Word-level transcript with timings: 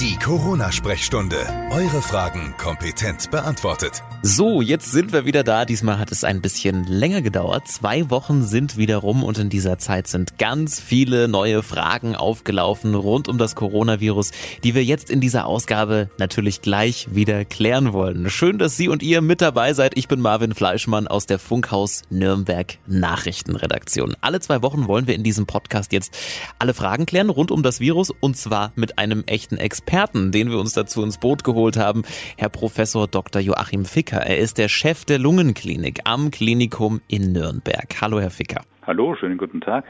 Die 0.00 0.18
Corona-Sprechstunde. 0.18 1.38
Eure 1.70 2.02
Fragen 2.02 2.54
kompetent 2.58 3.30
beantwortet. 3.30 4.02
So, 4.20 4.60
jetzt 4.60 4.92
sind 4.92 5.14
wir 5.14 5.24
wieder 5.24 5.42
da. 5.42 5.64
Diesmal 5.64 5.98
hat 5.98 6.12
es 6.12 6.22
ein 6.22 6.42
bisschen 6.42 6.84
länger 6.84 7.22
gedauert. 7.22 7.66
Zwei 7.66 8.10
Wochen 8.10 8.42
sind 8.42 8.76
wieder 8.76 8.98
rum 8.98 9.24
und 9.24 9.38
in 9.38 9.48
dieser 9.48 9.78
Zeit 9.78 10.06
sind 10.06 10.36
ganz 10.36 10.80
viele 10.80 11.28
neue 11.28 11.62
Fragen 11.62 12.14
aufgelaufen 12.14 12.94
rund 12.94 13.26
um 13.26 13.38
das 13.38 13.54
Coronavirus, 13.54 14.32
die 14.64 14.74
wir 14.74 14.84
jetzt 14.84 15.08
in 15.10 15.22
dieser 15.22 15.46
Ausgabe 15.46 16.10
natürlich 16.18 16.60
gleich 16.60 17.08
wieder 17.10 17.46
klären 17.46 17.94
wollen. 17.94 18.28
Schön, 18.28 18.58
dass 18.58 18.76
Sie 18.76 18.88
und 18.88 19.02
ihr 19.02 19.22
mit 19.22 19.40
dabei 19.40 19.72
seid. 19.72 19.96
Ich 19.96 20.08
bin 20.08 20.20
Marvin 20.20 20.52
Fleischmann 20.52 21.06
aus 21.06 21.24
der 21.24 21.38
Funkhaus 21.38 22.02
Nürnberg 22.10 22.76
Nachrichtenredaktion. 22.86 24.14
Alle 24.20 24.40
zwei 24.40 24.60
Wochen 24.60 24.88
wollen 24.88 25.06
wir 25.06 25.14
in 25.14 25.22
diesem 25.22 25.46
Podcast 25.46 25.92
jetzt 25.92 26.14
alle 26.58 26.74
Fragen 26.74 27.06
klären 27.06 27.30
rund 27.30 27.50
um 27.50 27.62
das 27.62 27.80
Virus 27.80 28.10
und 28.10 28.36
zwar 28.36 28.72
mit 28.74 28.98
einem 28.98 29.24
echten 29.24 29.56
Experten. 29.56 29.85
Experten, 29.86 30.32
den 30.32 30.50
wir 30.50 30.58
uns 30.58 30.72
dazu 30.72 31.04
ins 31.04 31.16
Boot 31.16 31.44
geholt 31.44 31.76
haben, 31.76 32.02
Herr 32.36 32.48
Professor 32.48 33.06
Dr. 33.06 33.40
Joachim 33.40 33.84
Ficker. 33.84 34.18
Er 34.18 34.38
ist 34.38 34.58
der 34.58 34.66
Chef 34.68 35.04
der 35.04 35.20
Lungenklinik 35.20 36.00
am 36.02 36.32
Klinikum 36.32 37.00
in 37.06 37.30
Nürnberg. 37.30 37.94
Hallo, 38.00 38.18
Herr 38.20 38.30
Ficker. 38.30 38.62
Hallo, 38.84 39.14
schönen 39.14 39.38
guten 39.38 39.60
Tag. 39.60 39.84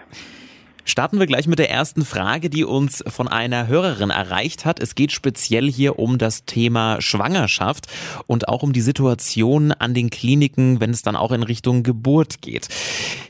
Starten 0.89 1.19
wir 1.19 1.27
gleich 1.27 1.49
mit 1.49 1.59
der 1.59 1.69
ersten 1.69 2.05
Frage, 2.05 2.49
die 2.49 2.65
uns 2.65 3.03
von 3.09 3.27
einer 3.27 3.67
Hörerin 3.67 4.11
erreicht 4.11 4.65
hat. 4.65 4.79
Es 4.79 4.95
geht 4.95 5.11
speziell 5.11 5.69
hier 5.69 5.99
um 5.99 6.17
das 6.17 6.45
Thema 6.45 7.01
Schwangerschaft 7.01 7.89
und 8.29 8.47
auch 8.47 8.63
um 8.63 8.73
die 8.73 8.81
Situation 8.81 9.73
an 9.73 9.95
den 9.95 10.11
Kliniken, 10.11 10.81
wenn 10.81 10.91
es 10.91 11.03
dann 11.03 11.17
auch 11.17 11.33
in 11.33 11.43
Richtung 11.43 11.83
Geburt 11.83 12.41
geht. 12.41 12.69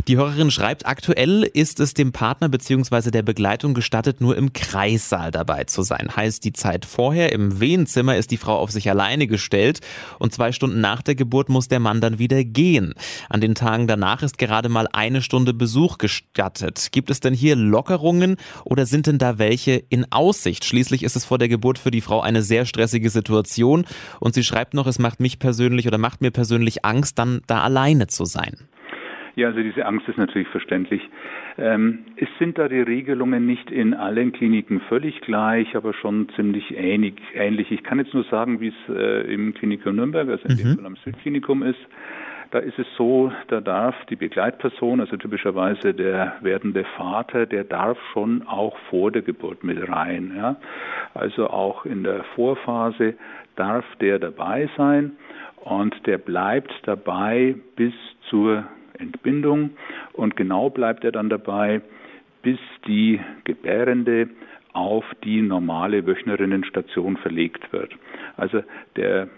Die 0.07 0.19
Hörerin 0.19 0.51
schreibt, 0.51 0.85
aktuell 0.87 1.43
ist 1.43 1.81
es 1.81 1.95
dem 1.95 2.13
Partner 2.13 2.51
bzw. 2.51 3.11
der 3.11 3.23
Begleitung 3.23 3.73
gestattet, 3.73 4.21
nur 4.21 4.37
im 4.37 4.53
Kreissaal 4.53 5.31
dabei 5.31 5.65
zu 5.65 5.83
sein. 5.83 6.15
Heißt, 6.15 6.45
die 6.45 6.53
Zeit 6.53 6.85
vorher 6.85 7.33
im 7.33 7.59
Wehenzimmer 7.59 8.17
ist 8.17 8.31
die 8.31 8.37
Frau 8.37 8.59
auf 8.59 8.71
sich 8.71 8.91
alleine 8.91 9.27
gestellt 9.27 9.81
und 10.19 10.33
zwei 10.33 10.53
Stunden 10.53 10.83
nach 10.83 11.01
der 11.01 11.15
Geburt 11.15 11.49
muss 11.49 11.69
der 11.69 11.81
Mann 11.81 12.03
dann 12.03 12.19
wieder 12.19 12.45
gehen. 12.45 12.93
An 13.31 13.41
den 13.41 13.55
Tagen 13.55 13.87
danach 13.87 14.23
ist 14.23 14.37
gerade 14.37 14.69
mal 14.69 14.87
eine 14.93 15.23
Stunde 15.23 15.55
Besuch 15.55 15.97
gestattet. 15.97 16.89
Gibt 16.93 17.09
es 17.09 17.21
denn 17.21 17.33
hier 17.33 17.46
hier 17.47 17.57
Lockerungen 17.57 18.37
oder 18.65 18.87
sind 18.87 19.07
denn 19.07 19.19
da 19.19 19.39
welche 19.39 19.81
in 19.89 20.07
Aussicht? 20.11 20.65
Schließlich 20.65 21.05
ist 21.05 21.17
es 21.17 21.25
vor 21.25 21.39
der 21.39 21.49
Geburt 21.49 21.79
für 21.79 21.91
die 21.91 22.01
Frau 22.01 22.21
eine 22.21 22.43
sehr 22.43 22.65
stressige 22.65 23.09
Situation 23.09 23.85
und 24.21 24.35
sie 24.35 24.43
schreibt 24.43 24.75
noch, 24.75 24.87
es 24.87 24.99
macht 24.99 25.21
mich 25.21 25.39
persönlich 25.39 25.87
oder 25.87 25.99
macht 25.99 26.21
mir 26.23 26.33
persönlich 26.33 26.85
Angst, 26.85 27.19
dann 27.19 27.41
da 27.47 27.63
alleine 27.63 28.09
zu 28.09 28.25
sein. 28.25 28.55
Ja, 29.37 29.49
also 29.49 29.63
diese 29.63 29.85
Angst 29.85 30.09
ist 30.09 30.17
natürlich 30.17 30.49
verständlich. 30.49 31.03
Ähm, 31.59 31.99
es 32.17 32.29
sind 32.39 32.57
da 32.59 32.69
die 32.69 32.81
Regelungen 32.81 33.47
nicht 33.47 33.71
in 33.71 33.93
allen 33.93 34.33
Kliniken 34.33 34.81
völlig 34.89 35.21
gleich, 35.21 35.77
aber 35.77 35.93
schon 35.93 36.29
ziemlich 36.35 36.75
ähnlich. 36.75 37.15
ähnlich. 37.35 37.71
Ich 37.71 37.83
kann 37.83 37.99
jetzt 37.99 38.15
nur 38.15 38.25
sagen, 38.25 38.61
wie 38.61 38.69
es 38.69 38.89
äh, 38.89 39.33
im 39.33 39.53
Klinikum 39.53 39.97
Nürnberg, 39.97 40.29
also 40.29 40.49
in 40.49 40.55
mhm. 40.55 40.59
dem 40.59 40.77
Fall 40.77 40.87
am 40.87 40.97
Südklinikum 41.05 41.63
ist. 41.63 41.79
Da 42.51 42.61
ist 42.61 42.79
es 42.79 42.87
so, 42.97 43.33
da 43.49 43.61
darf 43.61 43.95
die 44.09 44.17
Begleitperson, 44.17 45.01
also 45.01 45.17
typischerweise 45.17 45.93
der 45.93 46.37
werdende 46.41 46.85
Vater, 46.97 47.45
der 47.47 47.65
darf 47.65 47.99
schon 48.13 48.47
auch 48.47 48.77
vor 48.89 49.11
der 49.11 49.23
Geburt 49.23 49.65
mit 49.65 49.89
rein. 49.89 50.33
Ja? 50.37 50.57
Also 51.15 51.49
auch 51.51 51.85
in 51.85 52.05
der 52.05 52.25
Vorphase 52.35 53.15
darf 53.57 53.85
der 54.01 54.19
dabei 54.19 54.69
sein 54.77 55.13
und 55.57 55.95
der 56.07 56.19
bleibt 56.19 56.73
dabei 56.85 57.57
bis 57.75 57.93
zur 58.31 58.65
Entbindung 58.99 59.71
und 60.13 60.37
genau 60.37 60.71
bleibt 60.71 61.05
er 61.05 61.13
dann 61.13 61.29
dabei, 61.29 61.83
bis 62.43 62.59
die 62.87 63.21
Gebärende 63.45 64.29
auf 64.73 65.05
die 65.25 65.43
normale 65.43 66.07
Wöchnerinnenstation 66.07 67.17
verlegt 67.17 67.73
wird. 67.73 67.93
Also 68.37 68.63
der 68.95 69.29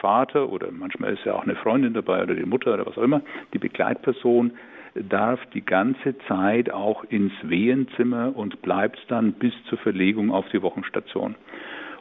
Vater 0.00 0.50
oder 0.50 0.70
manchmal 0.70 1.14
ist 1.14 1.24
ja 1.24 1.34
auch 1.34 1.44
eine 1.44 1.56
Freundin 1.56 1.94
dabei 1.94 2.22
oder 2.22 2.34
die 2.34 2.44
Mutter 2.44 2.74
oder 2.74 2.86
was 2.86 2.98
auch 2.98 3.02
immer, 3.02 3.22
die 3.52 3.58
Begleitperson 3.58 4.52
darf 4.94 5.40
die 5.54 5.64
ganze 5.64 6.16
Zeit 6.26 6.70
auch 6.70 7.04
ins 7.04 7.32
Wehenzimmer 7.42 8.36
und 8.36 8.62
bleibt 8.62 8.98
dann 9.08 9.32
bis 9.32 9.52
zur 9.68 9.78
Verlegung 9.78 10.30
auf 10.30 10.46
die 10.52 10.62
Wochenstation. 10.62 11.34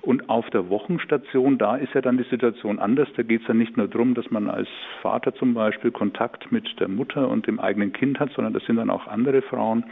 Und 0.07 0.29
auf 0.29 0.49
der 0.51 0.69
Wochenstation, 0.69 1.57
da 1.57 1.75
ist 1.75 1.93
ja 1.93 1.99
dann 1.99 2.17
die 2.17 2.23
Situation 2.23 2.79
anders. 2.79 3.09
Da 3.17 3.23
geht 3.23 3.41
es 3.41 3.47
ja 3.49 3.53
nicht 3.53 3.75
nur 3.75 3.89
darum, 3.89 4.13
dass 4.13 4.31
man 4.31 4.49
als 4.49 4.69
Vater 5.01 5.35
zum 5.35 5.53
Beispiel 5.53 5.91
Kontakt 5.91 6.49
mit 6.49 6.79
der 6.79 6.87
Mutter 6.87 7.27
und 7.27 7.45
dem 7.45 7.59
eigenen 7.59 7.91
Kind 7.91 8.17
hat, 8.17 8.31
sondern 8.31 8.53
das 8.53 8.63
sind 8.63 8.77
dann 8.77 8.89
auch 8.89 9.05
andere 9.07 9.41
Frauen. 9.41 9.83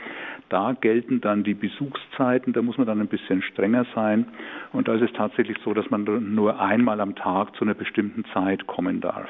Da 0.48 0.72
gelten 0.72 1.20
dann 1.20 1.44
die 1.44 1.54
Besuchszeiten, 1.54 2.54
da 2.54 2.62
muss 2.62 2.78
man 2.78 2.88
dann 2.88 3.02
ein 3.02 3.10
bisschen 3.10 3.42
strenger 3.42 3.86
sein. 3.94 4.26
Und 4.72 4.88
da 4.88 4.94
ist 4.94 5.02
es 5.02 5.12
tatsächlich 5.12 5.58
so, 5.66 5.74
dass 5.74 5.90
man 5.90 6.06
nur 6.34 6.62
einmal 6.62 7.02
am 7.02 7.16
Tag 7.16 7.54
zu 7.58 7.66
einer 7.66 7.74
bestimmten 7.74 8.24
Zeit 8.34 8.68
kommen 8.68 9.02
darf. 9.02 9.28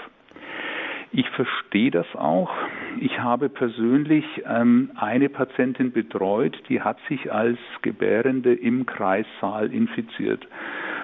Ich 1.17 1.29
verstehe 1.29 1.91
das 1.91 2.13
auch. 2.13 2.51
Ich 2.99 3.21
habe 3.21 3.47
persönlich 3.47 4.25
ähm, 4.45 4.91
eine 4.97 5.29
Patientin 5.29 5.93
betreut, 5.93 6.61
die 6.67 6.81
hat 6.81 6.97
sich 7.07 7.31
als 7.31 7.57
Gebärende 7.81 8.53
im 8.53 8.85
Kreissaal 8.85 9.71
infiziert. 9.71 10.45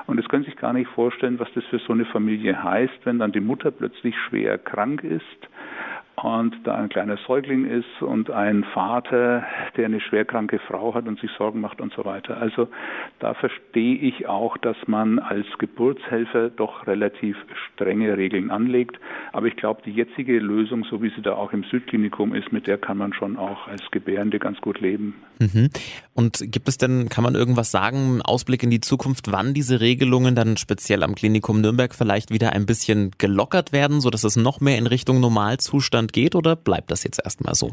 Und 0.08 0.20
es 0.20 0.28
können 0.28 0.44
sich 0.44 0.58
gar 0.58 0.74
nicht 0.74 0.90
vorstellen, 0.90 1.40
was 1.40 1.48
das 1.56 1.64
für 1.66 1.80
so 1.80 1.94
eine 1.94 2.04
Familie 2.04 2.62
heißt, 2.62 3.06
wenn 3.06 3.20
dann 3.20 3.32
die 3.32 3.40
Mutter 3.40 3.72
plötzlich 3.72 4.14
schwer 4.28 4.58
krank 4.58 5.02
ist 5.02 5.48
und 6.16 6.56
da 6.66 6.76
ein 6.76 6.90
kleiner 6.90 7.18
Säugling 7.26 7.66
ist 7.66 8.02
und 8.02 8.30
ein 8.30 8.64
Vater, 8.74 9.44
der 9.76 9.86
eine 9.86 10.00
schwerkranke 10.00 10.60
Frau 10.60 10.94
hat 10.94 11.08
und 11.08 11.20
sich 11.20 11.32
Sorgen 11.38 11.62
macht 11.62 11.82
und 11.82 11.94
so 11.94 12.06
weiter. 12.06 12.38
Also 12.38 12.68
da 13.20 13.34
verstehe 13.34 13.96
ich 13.96 14.28
auch, 14.28 14.58
dass 14.58 14.76
man 14.86 15.20
als 15.20 15.48
Geburtshelfer 15.58 16.50
doch 16.50 16.86
relativ 16.86 17.38
strenge 17.74 18.18
Regeln 18.18 18.52
anlegt. 18.52 19.00
Aber 19.32 19.48
ich 19.48 19.56
glaube, 19.56 19.82
die 19.84 19.92
jetzige 19.92 20.38
Lösung, 20.40 20.84
so 20.84 21.02
wie 21.02 21.10
sie 21.16 21.22
da 21.22 21.34
auch 21.34 21.54
im 21.54 21.64
Südklinikum 21.64 22.36
ist, 22.36 22.52
mit 22.52 22.68
der 22.68 22.78
kann 22.78 22.98
man 22.98 23.14
schon 23.14 23.38
auch 23.38 23.68
als 23.68 23.82
Gebärende 23.90 24.38
ganz 24.38 24.60
gut 24.62 24.80
leben. 24.80 25.16
Mhm. 25.40 25.70
Und 26.14 26.40
gibt 26.52 26.68
es 26.68 26.78
denn, 26.78 27.10
kann 27.10 27.24
man 27.24 27.34
irgendwas 27.34 27.72
sagen, 27.72 28.22
Ausblick 28.22 28.62
in 28.62 28.70
die 28.70 28.82
Zukunft, 28.82 29.32
wann 29.32 29.54
diese 29.54 29.82
Regelungen 29.82 30.36
dann 30.36 30.58
speziell 30.58 31.02
am 31.04 31.16
Klinikum 31.16 31.62
Nürnberg 31.62 31.96
vielleicht 31.96 32.32
wieder 32.32 32.54
ein 32.54 32.66
bisschen 32.68 33.12
gelockert 33.18 33.72
werden, 33.72 34.02
sodass 34.02 34.24
es 34.24 34.36
noch 34.36 34.60
mehr 34.60 34.78
in 34.78 34.86
Richtung 34.86 35.20
Normalzustand 35.20 36.01
geht 36.08 36.36
oder 36.36 36.56
bleibt 36.56 36.92
das 36.92 37.04
jetzt 37.04 37.22
erstmal 37.24 37.56
so? 37.56 37.72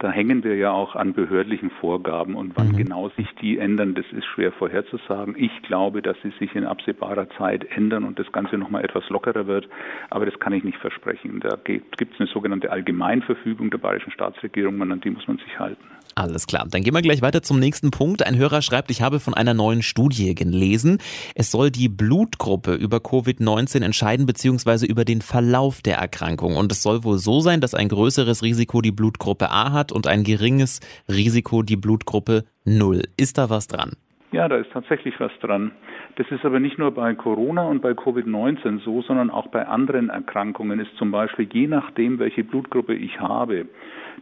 Da 0.00 0.12
hängen 0.12 0.44
wir 0.44 0.54
ja 0.54 0.70
auch 0.70 0.94
an 0.94 1.12
behördlichen 1.12 1.70
Vorgaben 1.70 2.36
und 2.36 2.56
wann 2.56 2.68
mhm. 2.68 2.76
genau 2.76 3.08
sich 3.10 3.26
die 3.40 3.58
ändern, 3.58 3.96
das 3.96 4.06
ist 4.12 4.26
schwer 4.26 4.52
vorherzusagen. 4.52 5.34
Ich 5.36 5.50
glaube, 5.62 6.02
dass 6.02 6.16
sie 6.22 6.32
sich 6.38 6.54
in 6.54 6.64
absehbarer 6.64 7.28
Zeit 7.30 7.64
ändern 7.76 8.04
und 8.04 8.16
das 8.16 8.30
Ganze 8.30 8.58
nochmal 8.58 8.84
etwas 8.84 9.08
lockerer 9.08 9.48
wird, 9.48 9.68
aber 10.10 10.24
das 10.24 10.38
kann 10.38 10.52
ich 10.52 10.62
nicht 10.62 10.78
versprechen. 10.78 11.40
Da 11.40 11.58
gibt 11.64 12.14
es 12.14 12.20
eine 12.20 12.28
sogenannte 12.28 12.70
Allgemeinverfügung 12.70 13.70
der 13.70 13.78
bayerischen 13.78 14.12
Staatsregierung 14.12 14.80
und 14.80 14.92
an 14.92 15.00
die 15.00 15.10
muss 15.10 15.26
man 15.26 15.38
sich 15.38 15.58
halten. 15.58 15.84
Alles 16.18 16.48
klar. 16.48 16.66
Dann 16.68 16.82
gehen 16.82 16.94
wir 16.94 17.00
gleich 17.02 17.22
weiter 17.22 17.44
zum 17.44 17.60
nächsten 17.60 17.92
Punkt. 17.92 18.26
Ein 18.26 18.36
Hörer 18.36 18.60
schreibt, 18.60 18.90
ich 18.90 19.02
habe 19.02 19.20
von 19.20 19.34
einer 19.34 19.54
neuen 19.54 19.82
Studie 19.82 20.34
gelesen. 20.34 20.98
Es 21.36 21.52
soll 21.52 21.70
die 21.70 21.88
Blutgruppe 21.88 22.74
über 22.74 22.96
Covid-19 22.96 23.84
entscheiden 23.84 24.26
bzw. 24.26 24.84
über 24.86 25.04
den 25.04 25.22
Verlauf 25.22 25.80
der 25.80 25.98
Erkrankung. 25.98 26.56
Und 26.56 26.72
es 26.72 26.82
soll 26.82 27.04
wohl 27.04 27.18
so 27.18 27.38
sein, 27.38 27.60
dass 27.60 27.72
ein 27.72 27.88
größeres 27.88 28.42
Risiko 28.42 28.82
die 28.82 28.90
Blutgruppe 28.90 29.52
A 29.52 29.70
hat 29.70 29.92
und 29.92 30.08
ein 30.08 30.24
geringes 30.24 30.80
Risiko 31.08 31.62
die 31.62 31.76
Blutgruppe 31.76 32.46
0. 32.64 33.04
Ist 33.16 33.38
da 33.38 33.48
was 33.48 33.68
dran? 33.68 33.92
Ja, 34.30 34.46
da 34.46 34.56
ist 34.56 34.70
tatsächlich 34.72 35.18
was 35.20 35.32
dran. 35.40 35.72
Das 36.16 36.30
ist 36.30 36.44
aber 36.44 36.60
nicht 36.60 36.78
nur 36.78 36.90
bei 36.90 37.14
Corona 37.14 37.62
und 37.62 37.80
bei 37.80 37.92
Covid-19 37.92 38.80
so, 38.84 39.00
sondern 39.00 39.30
auch 39.30 39.46
bei 39.46 39.66
anderen 39.66 40.10
Erkrankungen 40.10 40.80
ist 40.80 40.94
zum 40.96 41.10
Beispiel 41.10 41.48
je 41.50 41.66
nachdem, 41.66 42.18
welche 42.18 42.44
Blutgruppe 42.44 42.94
ich 42.94 43.18
habe, 43.20 43.66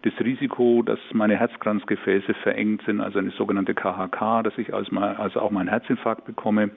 das 0.03 0.13
Risiko, 0.21 0.83
dass 0.83 1.01
meine 1.13 1.37
Herzkranzgefäße 1.37 2.35
verengt 2.35 2.83
sind, 2.87 3.01
also 3.01 3.19
eine 3.19 3.31
sogenannte 3.31 3.75
KHK, 3.75 4.45
dass 4.45 4.57
ich 4.59 4.73
also 4.73 5.41
auch 5.41 5.51
meinen 5.51 5.69
Herzinfarkt 5.69 6.25
bekomme, 6.25 6.71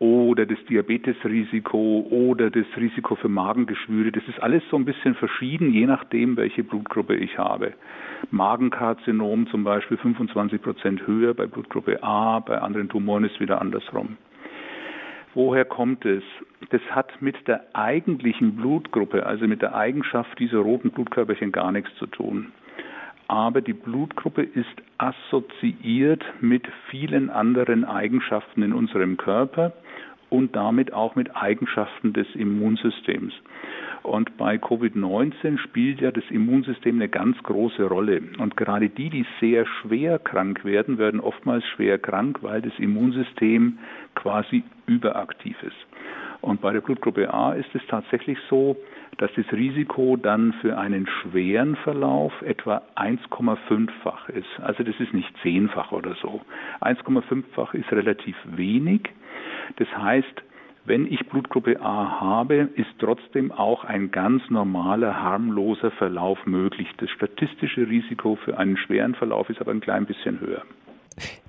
oder 0.00 0.46
das 0.46 0.58
Diabetesrisiko 0.64 2.06
oder 2.10 2.50
das 2.50 2.64
Risiko 2.76 3.16
für 3.16 3.28
Magengeschwüre. 3.28 4.10
Das 4.10 4.26
ist 4.26 4.42
alles 4.42 4.62
so 4.70 4.76
ein 4.76 4.86
bisschen 4.86 5.14
verschieden, 5.14 5.72
je 5.72 5.86
nachdem, 5.86 6.38
welche 6.38 6.64
Blutgruppe 6.64 7.14
ich 7.14 7.36
habe. 7.36 7.74
Magenkarzinom 8.30 9.46
zum 9.48 9.62
Beispiel 9.62 9.98
25 9.98 10.62
Prozent 10.62 11.06
höher 11.06 11.34
bei 11.34 11.46
Blutgruppe 11.46 12.02
A, 12.02 12.40
bei 12.40 12.58
anderen 12.58 12.88
Tumoren 12.88 13.24
ist 13.24 13.38
wieder 13.40 13.60
andersrum. 13.60 14.16
Woher 15.34 15.66
kommt 15.66 16.06
es? 16.06 16.24
Das 16.70 16.80
hat 16.90 17.20
mit 17.20 17.36
der 17.46 17.66
eigentlichen 17.74 18.56
Blutgruppe, 18.56 19.26
also 19.26 19.46
mit 19.46 19.60
der 19.60 19.74
Eigenschaft 19.74 20.38
dieser 20.38 20.58
roten 20.58 20.90
Blutkörperchen 20.90 21.52
gar 21.52 21.72
nichts 21.72 21.94
zu 21.96 22.06
tun. 22.06 22.52
Aber 23.30 23.60
die 23.60 23.74
Blutgruppe 23.74 24.42
ist 24.42 24.66
assoziiert 24.98 26.24
mit 26.40 26.66
vielen 26.90 27.30
anderen 27.30 27.84
Eigenschaften 27.84 28.60
in 28.64 28.72
unserem 28.72 29.18
Körper 29.18 29.72
und 30.30 30.56
damit 30.56 30.92
auch 30.92 31.14
mit 31.14 31.36
Eigenschaften 31.36 32.12
des 32.12 32.26
Immunsystems. 32.34 33.32
Und 34.02 34.36
bei 34.36 34.56
Covid-19 34.56 35.58
spielt 35.58 36.00
ja 36.00 36.10
das 36.10 36.24
Immunsystem 36.28 36.96
eine 36.96 37.08
ganz 37.08 37.40
große 37.44 37.84
Rolle. 37.84 38.20
Und 38.38 38.56
gerade 38.56 38.88
die, 38.88 39.10
die 39.10 39.24
sehr 39.38 39.64
schwer 39.64 40.18
krank 40.18 40.64
werden, 40.64 40.98
werden 40.98 41.20
oftmals 41.20 41.64
schwer 41.76 42.00
krank, 42.00 42.38
weil 42.42 42.62
das 42.62 42.76
Immunsystem 42.80 43.78
quasi 44.16 44.64
überaktiv 44.86 45.62
ist. 45.62 45.76
Und 46.40 46.60
bei 46.60 46.72
der 46.72 46.80
Blutgruppe 46.80 47.32
A 47.32 47.52
ist 47.52 47.72
es 47.74 47.82
tatsächlich 47.86 48.38
so, 48.48 48.76
dass 49.20 49.30
das 49.36 49.52
Risiko 49.52 50.16
dann 50.16 50.54
für 50.62 50.78
einen 50.78 51.06
schweren 51.06 51.76
Verlauf 51.76 52.32
etwa 52.40 52.80
1,5-fach 52.96 54.30
ist. 54.30 54.48
Also 54.62 54.82
das 54.82 54.98
ist 54.98 55.12
nicht 55.12 55.30
zehnfach 55.42 55.92
oder 55.92 56.14
so. 56.22 56.40
1,5-fach 56.80 57.74
ist 57.74 57.92
relativ 57.92 58.34
wenig. 58.46 59.02
Das 59.76 59.88
heißt, 59.94 60.42
wenn 60.86 61.06
ich 61.06 61.28
Blutgruppe 61.28 61.82
A 61.82 62.18
habe, 62.18 62.70
ist 62.76 62.88
trotzdem 62.98 63.52
auch 63.52 63.84
ein 63.84 64.10
ganz 64.10 64.48
normaler, 64.48 65.22
harmloser 65.22 65.90
Verlauf 65.90 66.46
möglich. 66.46 66.88
Das 66.96 67.10
statistische 67.10 67.90
Risiko 67.90 68.36
für 68.36 68.56
einen 68.56 68.78
schweren 68.78 69.14
Verlauf 69.14 69.50
ist 69.50 69.60
aber 69.60 69.72
ein 69.72 69.80
klein 69.80 70.06
bisschen 70.06 70.40
höher. 70.40 70.62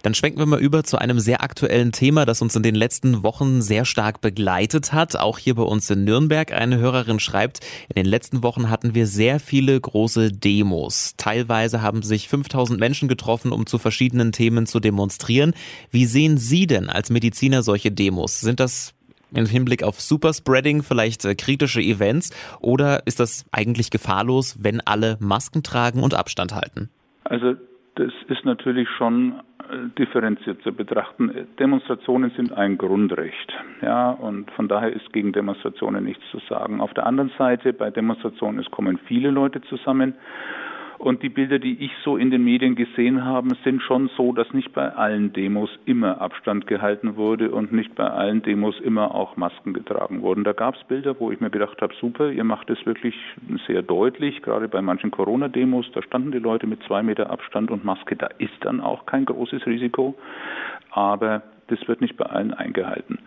Dann 0.01 0.13
schwenken 0.15 0.39
wir 0.39 0.45
mal 0.45 0.59
über 0.59 0.83
zu 0.83 0.97
einem 0.97 1.19
sehr 1.19 1.43
aktuellen 1.43 1.91
Thema, 1.91 2.25
das 2.25 2.41
uns 2.41 2.55
in 2.55 2.63
den 2.63 2.75
letzten 2.75 3.23
Wochen 3.23 3.61
sehr 3.61 3.85
stark 3.85 4.21
begleitet 4.21 4.93
hat. 4.93 5.15
Auch 5.15 5.37
hier 5.37 5.55
bei 5.55 5.63
uns 5.63 5.89
in 5.89 6.03
Nürnberg. 6.03 6.51
Eine 6.51 6.77
Hörerin 6.77 7.19
schreibt, 7.19 7.59
in 7.89 7.95
den 7.95 8.05
letzten 8.05 8.43
Wochen 8.43 8.69
hatten 8.69 8.95
wir 8.95 9.05
sehr 9.05 9.39
viele 9.39 9.79
große 9.79 10.31
Demos. 10.31 11.13
Teilweise 11.17 11.81
haben 11.81 12.01
sich 12.01 12.27
5000 12.27 12.79
Menschen 12.79 13.07
getroffen, 13.07 13.51
um 13.51 13.65
zu 13.65 13.77
verschiedenen 13.77 14.31
Themen 14.31 14.65
zu 14.65 14.79
demonstrieren. 14.79 15.53
Wie 15.91 16.05
sehen 16.05 16.37
Sie 16.37 16.67
denn 16.67 16.89
als 16.89 17.09
Mediziner 17.09 17.61
solche 17.63 17.91
Demos? 17.91 18.39
Sind 18.39 18.59
das 18.59 18.93
im 19.33 19.45
Hinblick 19.45 19.83
auf 19.83 20.01
Superspreading 20.01 20.83
vielleicht 20.83 21.23
äh, 21.25 21.35
kritische 21.35 21.81
Events 21.81 22.31
oder 22.59 23.07
ist 23.07 23.19
das 23.19 23.45
eigentlich 23.51 23.89
gefahrlos, 23.89 24.57
wenn 24.59 24.81
alle 24.81 25.17
Masken 25.19 25.63
tragen 25.63 26.03
und 26.03 26.13
Abstand 26.13 26.53
halten? 26.53 26.89
Also 27.23 27.55
das 27.95 28.11
ist 28.27 28.45
natürlich 28.45 28.87
schon 28.89 29.41
äh, 29.69 29.89
differenziert 29.97 30.61
zu 30.63 30.73
betrachten. 30.73 31.47
Demonstrationen 31.59 32.31
sind 32.31 32.53
ein 32.53 32.77
Grundrecht, 32.77 33.53
ja, 33.81 34.11
und 34.11 34.49
von 34.51 34.67
daher 34.67 34.93
ist 34.93 35.11
gegen 35.13 35.33
Demonstrationen 35.33 36.05
nichts 36.05 36.23
zu 36.31 36.39
sagen. 36.49 36.79
Auf 36.81 36.93
der 36.93 37.05
anderen 37.05 37.31
Seite, 37.37 37.73
bei 37.73 37.89
Demonstrationen 37.89 38.59
es 38.59 38.71
kommen 38.71 38.97
viele 39.07 39.31
Leute 39.31 39.61
zusammen 39.63 40.13
und 41.01 41.23
die 41.23 41.29
Bilder, 41.29 41.57
die 41.57 41.83
ich 41.83 41.91
so 42.03 42.15
in 42.15 42.29
den 42.29 42.43
Medien 42.43 42.75
gesehen 42.75 43.25
habe, 43.25 43.55
sind 43.63 43.81
schon 43.81 44.09
so, 44.15 44.33
dass 44.33 44.53
nicht 44.53 44.71
bei 44.71 44.93
allen 44.93 45.33
Demos 45.33 45.69
immer 45.85 46.21
Abstand 46.21 46.67
gehalten 46.67 47.15
wurde 47.15 47.49
und 47.49 47.71
nicht 47.71 47.95
bei 47.95 48.07
allen 48.07 48.43
Demos 48.43 48.79
immer 48.79 49.15
auch 49.15 49.35
Masken 49.35 49.73
getragen 49.73 50.21
wurden. 50.21 50.43
Da 50.43 50.53
gab 50.53 50.75
es 50.75 50.83
Bilder, 50.83 51.19
wo 51.19 51.31
ich 51.31 51.39
mir 51.39 51.49
gedacht 51.49 51.81
habe, 51.81 51.93
super, 51.99 52.29
ihr 52.29 52.43
macht 52.43 52.69
es 52.69 52.85
wirklich 52.85 53.15
sehr 53.65 53.81
deutlich, 53.81 54.43
gerade 54.43 54.67
bei 54.67 54.81
manchen 54.81 55.09
Corona-Demos, 55.09 55.91
da 55.93 56.03
standen 56.03 56.31
die 56.31 56.39
Leute 56.39 56.67
mit 56.67 56.83
zwei 56.83 57.01
Meter 57.01 57.31
Abstand 57.31 57.71
und 57.71 57.83
Maske, 57.83 58.15
da 58.15 58.27
ist 58.37 58.53
dann 58.61 58.79
auch 58.79 59.07
kein 59.07 59.25
großes 59.25 59.65
Risiko, 59.65 60.15
aber 60.91 61.41
das 61.67 61.79
wird 61.87 62.01
nicht 62.01 62.15
bei 62.15 62.25
allen 62.25 62.53
eingehalten. 62.53 63.17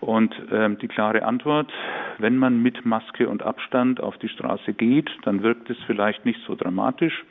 Und 0.00 0.34
ähm, 0.52 0.78
die 0.78 0.88
klare 0.88 1.24
Antwort, 1.24 1.72
wenn 2.18 2.36
man 2.36 2.62
mit 2.62 2.86
Maske 2.86 3.28
und 3.28 3.42
Abstand 3.42 4.00
auf 4.00 4.16
die 4.18 4.28
Straße 4.28 4.72
geht, 4.72 5.10
dann 5.22 5.42
wirkt 5.42 5.70
es 5.70 5.78
vielleicht 5.86 6.24
nicht 6.24 6.40
so 6.46 6.54
dramatisch, 6.54 7.24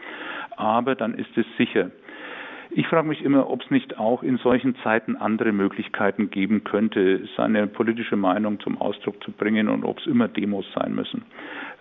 aber 0.58 0.96
dann 0.96 1.14
ist 1.14 1.38
es 1.38 1.46
sicher. 1.58 1.92
Ich 2.70 2.88
frage 2.88 3.08
mich 3.08 3.24
immer, 3.24 3.50
ob 3.50 3.64
es 3.64 3.72
nicht 3.72 3.98
auch 3.98 4.24
in 4.24 4.38
solchen 4.38 4.76
Zeiten 4.84 5.16
andere 5.16 5.54
Möglichkeiten 5.54 6.30
geben 6.30 6.66
könnte, 6.66 7.28
seine 7.38 7.68
politische 7.68 8.18
Meinung 8.18 8.60
zum 8.60 8.80
Ausdruck 8.80 9.24
zu 9.24 9.32
bringen 9.32 9.70
und 9.70 9.86
ob 9.86 10.00
es 10.00 10.06
immer 10.06 10.28
Demos 10.28 10.66
sein 10.76 10.94
müssen. 10.94 11.24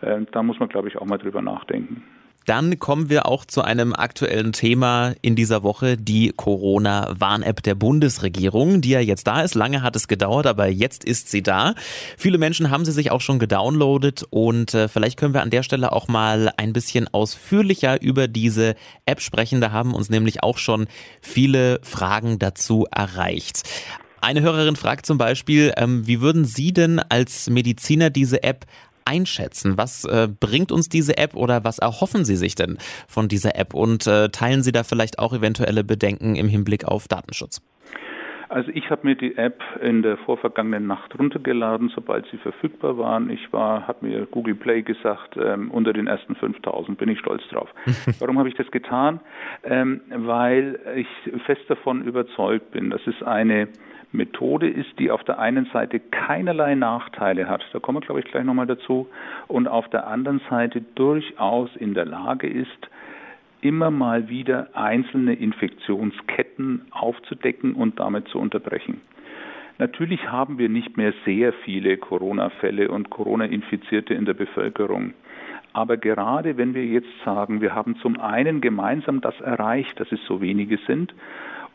Äh, 0.00 0.20
da 0.30 0.42
muss 0.44 0.60
man, 0.60 0.68
glaube 0.68 0.88
ich, 0.88 0.96
auch 0.96 1.06
mal 1.06 1.18
drüber 1.18 1.42
nachdenken. 1.42 2.04
Dann 2.46 2.78
kommen 2.78 3.10
wir 3.10 3.26
auch 3.26 3.44
zu 3.44 3.62
einem 3.62 3.92
aktuellen 3.92 4.52
Thema 4.52 5.14
in 5.20 5.34
dieser 5.34 5.64
Woche, 5.64 5.96
die 5.96 6.32
Corona-Warn-App 6.34 7.60
der 7.60 7.74
Bundesregierung, 7.74 8.80
die 8.80 8.90
ja 8.90 9.00
jetzt 9.00 9.26
da 9.26 9.42
ist. 9.42 9.56
Lange 9.56 9.82
hat 9.82 9.96
es 9.96 10.06
gedauert, 10.06 10.46
aber 10.46 10.68
jetzt 10.68 11.04
ist 11.04 11.28
sie 11.28 11.42
da. 11.42 11.74
Viele 12.16 12.38
Menschen 12.38 12.70
haben 12.70 12.84
sie 12.84 12.92
sich 12.92 13.10
auch 13.10 13.20
schon 13.20 13.40
gedownloadet 13.40 14.24
und 14.30 14.74
äh, 14.74 14.86
vielleicht 14.86 15.18
können 15.18 15.34
wir 15.34 15.42
an 15.42 15.50
der 15.50 15.64
Stelle 15.64 15.90
auch 15.90 16.06
mal 16.06 16.52
ein 16.56 16.72
bisschen 16.72 17.08
ausführlicher 17.12 18.00
über 18.00 18.28
diese 18.28 18.76
App 19.06 19.20
sprechen. 19.20 19.60
Da 19.60 19.72
haben 19.72 19.92
uns 19.92 20.08
nämlich 20.08 20.44
auch 20.44 20.58
schon 20.58 20.86
viele 21.20 21.80
Fragen 21.82 22.38
dazu 22.38 22.86
erreicht. 22.92 23.62
Eine 24.20 24.40
Hörerin 24.40 24.76
fragt 24.76 25.06
zum 25.06 25.18
Beispiel, 25.18 25.72
ähm, 25.76 26.06
wie 26.06 26.20
würden 26.20 26.44
Sie 26.44 26.72
denn 26.72 26.98
als 26.98 27.50
Mediziner 27.50 28.10
diese 28.10 28.42
App 28.42 28.66
einschätzen? 29.06 29.76
Was 29.76 30.04
äh, 30.04 30.28
bringt 30.28 30.72
uns 30.72 30.88
diese 30.88 31.16
App 31.18 31.34
oder 31.34 31.64
was 31.64 31.78
erhoffen 31.78 32.24
Sie 32.24 32.36
sich 32.36 32.54
denn 32.54 32.78
von 33.08 33.28
dieser 33.28 33.56
App? 33.56 33.74
Und 33.74 34.06
äh, 34.06 34.28
teilen 34.30 34.62
Sie 34.62 34.72
da 34.72 34.84
vielleicht 34.84 35.18
auch 35.18 35.32
eventuelle 35.32 35.84
Bedenken 35.84 36.36
im 36.36 36.48
Hinblick 36.48 36.84
auf 36.84 37.08
Datenschutz? 37.08 37.60
Also 38.48 38.70
ich 38.72 38.90
habe 38.90 39.06
mir 39.06 39.16
die 39.16 39.36
App 39.36 39.60
in 39.82 40.02
der 40.02 40.16
vorvergangenen 40.18 40.86
Nacht 40.86 41.18
runtergeladen, 41.18 41.90
sobald 41.94 42.26
sie 42.30 42.36
verfügbar 42.38 42.96
waren. 42.96 43.28
Ich 43.28 43.52
war, 43.52 43.88
habe 43.88 44.06
mir 44.06 44.26
Google 44.26 44.54
Play 44.54 44.82
gesagt, 44.82 45.36
ähm, 45.36 45.70
unter 45.70 45.92
den 45.92 46.06
ersten 46.06 46.36
5000 46.36 46.96
bin 46.96 47.08
ich 47.08 47.18
stolz 47.18 47.42
drauf. 47.48 47.68
Warum 48.20 48.38
habe 48.38 48.48
ich 48.48 48.54
das 48.54 48.70
getan? 48.70 49.20
Ähm, 49.64 50.00
weil 50.08 50.78
ich 50.94 51.08
fest 51.44 51.62
davon 51.68 52.04
überzeugt 52.04 52.70
bin, 52.70 52.90
dass 52.90 53.04
es 53.06 53.20
eine 53.22 53.68
Methode 54.16 54.68
ist, 54.68 54.98
die 54.98 55.10
auf 55.10 55.22
der 55.24 55.38
einen 55.38 55.66
Seite 55.66 56.00
keinerlei 56.00 56.74
Nachteile 56.74 57.48
hat, 57.48 57.64
da 57.72 57.78
kommen 57.78 57.98
wir, 57.98 58.06
glaube 58.06 58.20
ich, 58.20 58.26
gleich 58.26 58.44
nochmal 58.44 58.66
dazu, 58.66 59.08
und 59.46 59.68
auf 59.68 59.88
der 59.88 60.06
anderen 60.06 60.40
Seite 60.50 60.82
durchaus 60.94 61.74
in 61.76 61.94
der 61.94 62.06
Lage 62.06 62.48
ist, 62.48 62.88
immer 63.60 63.90
mal 63.90 64.28
wieder 64.28 64.68
einzelne 64.74 65.34
Infektionsketten 65.34 66.86
aufzudecken 66.90 67.74
und 67.74 67.98
damit 67.98 68.28
zu 68.28 68.38
unterbrechen. 68.38 69.00
Natürlich 69.78 70.30
haben 70.30 70.58
wir 70.58 70.68
nicht 70.68 70.96
mehr 70.96 71.12
sehr 71.24 71.52
viele 71.52 71.98
Corona-Fälle 71.98 72.90
und 72.90 73.10
Corona-Infizierte 73.10 74.14
in 74.14 74.24
der 74.24 74.34
Bevölkerung. 74.34 75.12
Aber 75.74 75.98
gerade 75.98 76.56
wenn 76.56 76.72
wir 76.72 76.86
jetzt 76.86 77.12
sagen, 77.24 77.60
wir 77.60 77.74
haben 77.74 77.96
zum 77.96 78.18
einen 78.18 78.62
gemeinsam 78.62 79.20
das 79.20 79.38
erreicht, 79.42 80.00
dass 80.00 80.10
es 80.10 80.24
so 80.26 80.40
wenige 80.40 80.78
sind, 80.86 81.12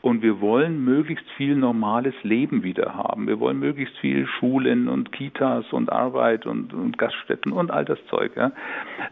und 0.02 0.24
wir 0.24 0.42
wollen 0.42 0.84
möglichst 0.84 1.30
viel 1.38 1.56
normales 1.56 2.16
Leben 2.24 2.64
wieder 2.64 2.96
haben. 2.96 3.28
Wir 3.28 3.40
wollen 3.40 3.60
möglichst 3.60 3.98
viel 4.00 4.26
Schulen 4.26 4.88
und 4.88 5.12
Kitas 5.12 5.72
und 5.72 5.92
Arbeit 5.92 6.46
und, 6.46 6.74
und 6.74 6.98
Gaststätten 6.98 7.52
und 7.52 7.72
all 7.72 7.86
das 7.86 8.00
Zeug. 8.08 8.32
Ja. 8.36 8.52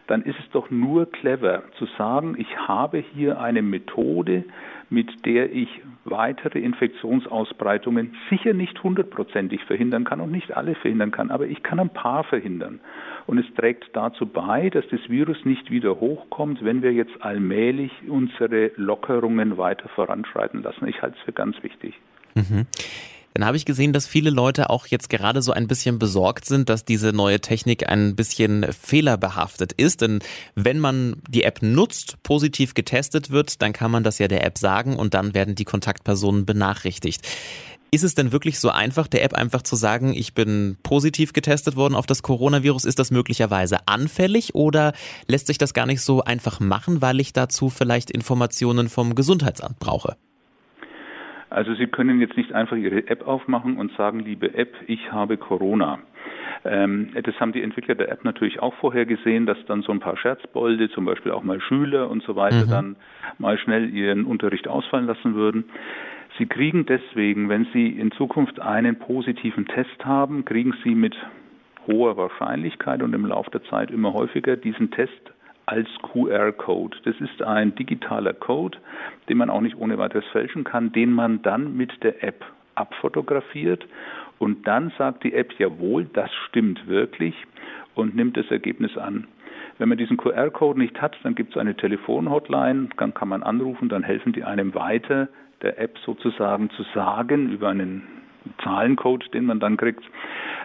Dann 0.07 0.23
ist 0.23 0.39
es 0.39 0.49
doch 0.51 0.71
nur 0.71 1.05
clever 1.11 1.63
zu 1.77 1.85
sagen, 1.97 2.35
ich 2.37 2.57
habe 2.57 3.03
hier 3.13 3.39
eine 3.39 3.61
Methode, 3.61 4.45
mit 4.89 5.25
der 5.25 5.51
ich 5.53 5.69
weitere 6.05 6.59
Infektionsausbreitungen 6.59 8.15
sicher 8.29 8.53
nicht 8.53 8.81
hundertprozentig 8.83 9.63
verhindern 9.65 10.03
kann 10.03 10.19
und 10.19 10.31
nicht 10.31 10.55
alle 10.55 10.75
verhindern 10.75 11.11
kann, 11.11 11.29
aber 11.31 11.47
ich 11.47 11.61
kann 11.63 11.79
ein 11.79 11.91
paar 11.91 12.23
verhindern. 12.23 12.79
Und 13.27 13.37
es 13.37 13.45
trägt 13.55 13.95
dazu 13.95 14.25
bei, 14.25 14.69
dass 14.69 14.87
das 14.89 15.01
Virus 15.07 15.45
nicht 15.45 15.69
wieder 15.69 15.99
hochkommt, 15.99 16.63
wenn 16.63 16.81
wir 16.81 16.93
jetzt 16.93 17.21
allmählich 17.21 17.91
unsere 18.07 18.71
Lockerungen 18.75 19.57
weiter 19.57 19.87
voranschreiten 19.89 20.63
lassen. 20.63 20.87
Ich 20.87 21.01
halte 21.01 21.17
es 21.17 21.23
für 21.23 21.33
ganz 21.33 21.61
wichtig. 21.61 21.93
Mhm. 22.35 22.65
Dann 23.39 23.47
habe 23.47 23.55
ich 23.55 23.63
gesehen, 23.63 23.93
dass 23.93 24.05
viele 24.05 24.31
Leute 24.31 24.69
auch 24.69 24.87
jetzt 24.87 25.09
gerade 25.09 25.41
so 25.41 25.53
ein 25.53 25.67
bisschen 25.67 25.97
besorgt 25.97 26.43
sind, 26.43 26.67
dass 26.67 26.83
diese 26.83 27.13
neue 27.13 27.39
Technik 27.39 27.87
ein 27.87 28.17
bisschen 28.17 28.65
fehlerbehaftet 28.73 29.71
ist. 29.71 30.01
Denn 30.01 30.19
wenn 30.55 30.79
man 30.79 31.21
die 31.29 31.43
App 31.43 31.61
nutzt, 31.61 32.21
positiv 32.21 32.73
getestet 32.73 33.31
wird, 33.31 33.61
dann 33.61 33.71
kann 33.71 33.91
man 33.91 34.03
das 34.03 34.19
ja 34.19 34.27
der 34.27 34.43
App 34.43 34.57
sagen 34.57 34.97
und 34.97 35.13
dann 35.13 35.33
werden 35.33 35.55
die 35.55 35.63
Kontaktpersonen 35.63 36.45
benachrichtigt. 36.45 37.25
Ist 37.91 38.03
es 38.03 38.13
denn 38.13 38.33
wirklich 38.33 38.59
so 38.59 38.71
einfach, 38.71 39.07
der 39.07 39.23
App 39.23 39.35
einfach 39.35 39.61
zu 39.61 39.77
sagen, 39.77 40.13
ich 40.13 40.33
bin 40.33 40.75
positiv 40.83 41.31
getestet 41.31 41.77
worden 41.77 41.95
auf 41.95 42.07
das 42.07 42.21
Coronavirus? 42.23 42.83
Ist 42.83 42.99
das 42.99 43.09
möglicherweise 43.09 43.87
anfällig 43.87 44.53
oder 44.53 44.91
lässt 45.27 45.47
sich 45.47 45.57
das 45.57 45.73
gar 45.73 45.85
nicht 45.85 46.01
so 46.01 46.21
einfach 46.25 46.59
machen, 46.59 47.01
weil 47.01 47.21
ich 47.21 47.31
dazu 47.31 47.69
vielleicht 47.69 48.11
Informationen 48.11 48.89
vom 48.89 49.15
Gesundheitsamt 49.15 49.79
brauche? 49.79 50.17
Also 51.49 51.73
Sie 51.73 51.87
können 51.87 52.21
jetzt 52.21 52.37
nicht 52.37 52.53
einfach 52.53 52.77
Ihre 52.77 53.07
App 53.07 53.27
aufmachen 53.27 53.77
und 53.77 53.91
sagen, 53.93 54.19
liebe 54.19 54.53
App, 54.53 54.75
ich 54.87 55.11
habe 55.11 55.37
Corona. 55.37 55.99
Ähm, 56.65 57.09
das 57.23 57.39
haben 57.39 57.53
die 57.53 57.63
Entwickler 57.63 57.95
der 57.95 58.11
App 58.11 58.23
natürlich 58.23 58.59
auch 58.59 58.73
vorher 58.75 59.05
gesehen, 59.05 59.45
dass 59.45 59.57
dann 59.65 59.81
so 59.81 59.91
ein 59.91 59.99
paar 59.99 60.17
Scherzbolde, 60.17 60.89
zum 60.89 61.05
Beispiel 61.05 61.31
auch 61.31 61.43
mal 61.43 61.61
Schüler 61.61 62.09
und 62.09 62.23
so 62.23 62.35
weiter, 62.35 62.65
mhm. 62.65 62.69
dann 62.69 62.95
mal 63.37 63.57
schnell 63.57 63.93
ihren 63.93 64.25
Unterricht 64.25 64.67
ausfallen 64.67 65.07
lassen 65.07 65.35
würden. 65.35 65.65
Sie 66.37 66.45
kriegen 66.45 66.85
deswegen, 66.85 67.49
wenn 67.49 67.65
Sie 67.73 67.87
in 67.87 68.11
Zukunft 68.11 68.59
einen 68.59 68.97
positiven 68.97 69.65
Test 69.65 70.05
haben, 70.05 70.45
kriegen 70.45 70.73
Sie 70.83 70.95
mit 70.95 71.15
hoher 71.87 72.17
Wahrscheinlichkeit 72.17 73.01
und 73.01 73.13
im 73.13 73.25
Laufe 73.25 73.49
der 73.51 73.63
Zeit 73.63 73.89
immer 73.89 74.13
häufiger 74.13 74.55
diesen 74.55 74.91
Test 74.91 75.33
als 75.69 75.87
QR-Code. 76.01 76.97
Das 77.03 77.15
ist 77.21 77.43
ein 77.43 77.75
digitaler 77.75 78.33
Code, 78.33 78.79
den 79.29 79.37
man 79.37 79.51
auch 79.51 79.61
nicht 79.61 79.77
ohne 79.77 79.99
weiteres 79.99 80.25
fälschen 80.31 80.63
kann, 80.63 80.91
den 80.91 81.13
man 81.13 81.43
dann 81.43 81.77
mit 81.77 82.03
der 82.03 82.23
App 82.23 82.43
abfotografiert 82.73 83.85
und 84.39 84.65
dann 84.67 84.91
sagt 84.97 85.23
die 85.23 85.33
App, 85.33 85.53
jawohl, 85.59 86.05
das 86.13 86.31
stimmt 86.47 86.87
wirklich 86.87 87.35
und 87.93 88.15
nimmt 88.15 88.35
das 88.35 88.49
Ergebnis 88.49 88.97
an. 88.97 89.27
Wenn 89.77 89.89
man 89.89 89.97
diesen 89.97 90.17
QR-Code 90.17 90.79
nicht 90.79 90.99
hat, 91.01 91.15
dann 91.21 91.35
gibt 91.35 91.51
es 91.51 91.57
eine 91.57 91.75
Telefonhotline, 91.75 92.89
dann 92.97 93.13
kann 93.13 93.27
man 93.27 93.43
anrufen, 93.43 93.89
dann 93.89 94.03
helfen 94.03 94.33
die 94.33 94.43
einem 94.43 94.73
weiter, 94.73 95.27
der 95.61 95.79
App 95.79 95.97
sozusagen 96.03 96.71
zu 96.71 96.83
sagen 96.95 97.51
über 97.51 97.69
einen 97.69 98.07
Zahlencode, 98.63 99.31
den 99.33 99.45
man 99.45 99.59
dann 99.59 99.77
kriegt, 99.77 100.03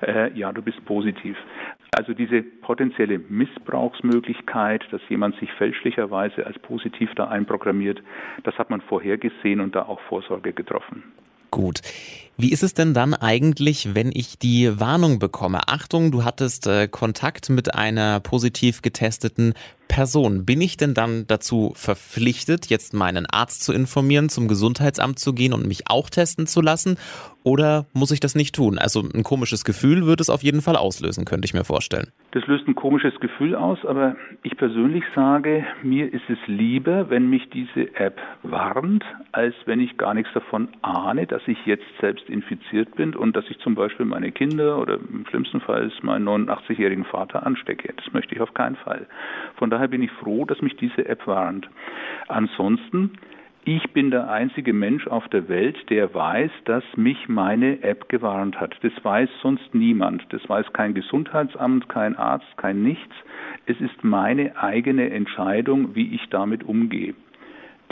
äh, 0.03 0.33
ja, 0.33 0.53
du 0.53 0.63
bist 0.63 0.83
positiv. 0.87 1.37
Also 1.97 2.13
diese 2.13 2.43
potenzielle 2.43 3.21
Missbrauchsmöglichkeit, 3.21 4.85
dass 4.91 5.01
jemand 5.09 5.39
sich 5.39 5.53
fälschlicherweise 5.53 6.45
als 6.45 6.59
positiv 6.59 7.15
da 7.15 7.29
einprogrammiert, 7.29 8.03
das 8.43 8.59
hat 8.59 8.69
man 8.69 8.81
vorhergesehen 8.81 9.61
und 9.61 9.77
da 9.77 9.83
auch 9.83 10.01
Vorsorge 10.09 10.53
getroffen. 10.53 11.05
Gut. 11.53 11.81
Wie 12.37 12.51
ist 12.51 12.65
es 12.65 12.75
denn 12.75 12.95
dann 12.95 13.15
eigentlich, 13.15 13.95
wenn 13.95 14.11
ich 14.13 14.41
die 14.41 14.81
Warnung 14.81 15.21
bekomme? 15.21 15.69
Achtung, 15.69 16.11
du 16.11 16.25
hattest 16.25 16.67
äh, 16.67 16.89
Kontakt 16.89 17.49
mit 17.49 17.77
einer 17.77 18.19
positiv 18.19 18.83
getesteten 18.83 19.55
Person. 19.87 20.45
Bin 20.45 20.61
ich 20.61 20.77
denn 20.77 20.95
dann 20.95 21.27
dazu 21.29 21.73
verpflichtet, 21.77 22.67
jetzt 22.67 22.95
meinen 22.95 23.27
Arzt 23.27 23.63
zu 23.63 23.73
informieren, 23.73 24.29
zum 24.29 24.49
Gesundheitsamt 24.49 25.21
zu 25.21 25.33
gehen 25.33 25.53
und 25.53 25.69
mich 25.69 25.89
auch 25.89 26.11
testen 26.11 26.49
zu 26.49 26.61
lassen? 26.61 26.97
Oder 27.45 27.87
muss 27.93 28.11
ich 28.11 28.21
das 28.21 28.35
nicht 28.35 28.55
tun? 28.55 28.79
Also 28.79 29.03
ein 29.03 29.23
komisches 29.23 29.65
Gefühl 29.65 30.07
würde 30.07 30.23
es 30.23 30.31
auf 30.31 30.43
jeden 30.43 30.63
Fall 30.63 30.77
auslösen, 30.77 31.27
könnte 31.27 31.45
ich 31.45 31.55
mir 31.55 31.65
vorstellen. 31.65 32.11
Das 32.33 32.47
löst 32.47 32.67
ein 32.67 32.75
komisches 32.75 33.15
Gefühl 33.21 33.55
aus, 33.55 33.79
aber 33.85 34.17
ich 34.43 34.57
persönlich 34.57 35.05
sage, 35.15 35.65
mir 35.83 36.13
ist 36.13 36.29
es 36.29 36.39
lieber, 36.47 37.11
wenn 37.11 37.29
mich 37.29 37.49
diese 37.51 37.95
App 37.95 38.19
warnt, 38.43 39.05
als 39.33 39.55
wenn 39.67 39.79
ich 39.79 39.97
gar 39.99 40.15
nichts 40.15 40.33
davon 40.33 40.69
ahne, 40.81 41.27
dass 41.27 41.43
ich 41.47 41.59
jetzt 41.67 41.85
selbst 42.25 42.31
infiziert 42.31 42.95
bin 42.97 43.15
und 43.15 43.37
dass 43.37 43.45
ich 43.51 43.59
zum 43.59 43.75
Beispiel 43.75 44.07
meine 44.07 44.33
Kinder 44.33 44.79
oder 44.79 44.95
im 44.95 45.25
schlimmsten 45.29 45.61
Fall 45.61 45.91
meinen 46.03 46.27
89-jährigen 46.27 47.05
Vater 47.05 47.47
anstecke. 47.47 47.93
Das 47.97 48.13
möchte 48.13 48.35
ich 48.35 48.41
auf 48.41 48.55
keinen 48.55 48.77
Fall. 48.77 49.07
Von 49.57 49.71
daher 49.71 49.89
bin 49.89 50.03
ich 50.03 50.11
froh, 50.13 50.45
dass 50.45 50.61
mich 50.63 50.77
diese 50.77 51.07
App 51.07 51.27
warnt. 51.27 51.69
Ansonsten 52.29 53.13
ich 53.67 53.95
bin 53.95 54.11
der 54.11 54.31
einzige 54.31 54.75
Mensch 54.75 55.07
auf 55.07 55.27
der 55.29 55.49
Welt, 55.49 55.89
der 55.89 56.13
weiß, 56.13 56.51
dass 56.67 56.85
mich 56.97 57.31
meine 57.31 57.83
App 57.83 58.11
gewarnt 58.11 58.61
hat. 58.61 58.77
Das 58.83 58.93
weiß 59.03 59.31
sonst 59.41 59.75
niemand. 59.75 60.23
Das 60.29 60.47
weiß 60.47 60.71
kein 60.75 60.93
Gesundheitsamt, 60.93 61.89
kein 61.89 62.15
Arzt, 62.15 62.59
kein 62.59 62.83
nichts. 62.83 63.15
Es 63.65 63.81
ist 63.81 64.05
meine 64.05 64.59
eigene 64.59 65.09
Entscheidung, 65.09 65.95
wie 65.95 66.15
ich 66.15 66.29
damit 66.29 66.63
umgehe. 66.63 67.15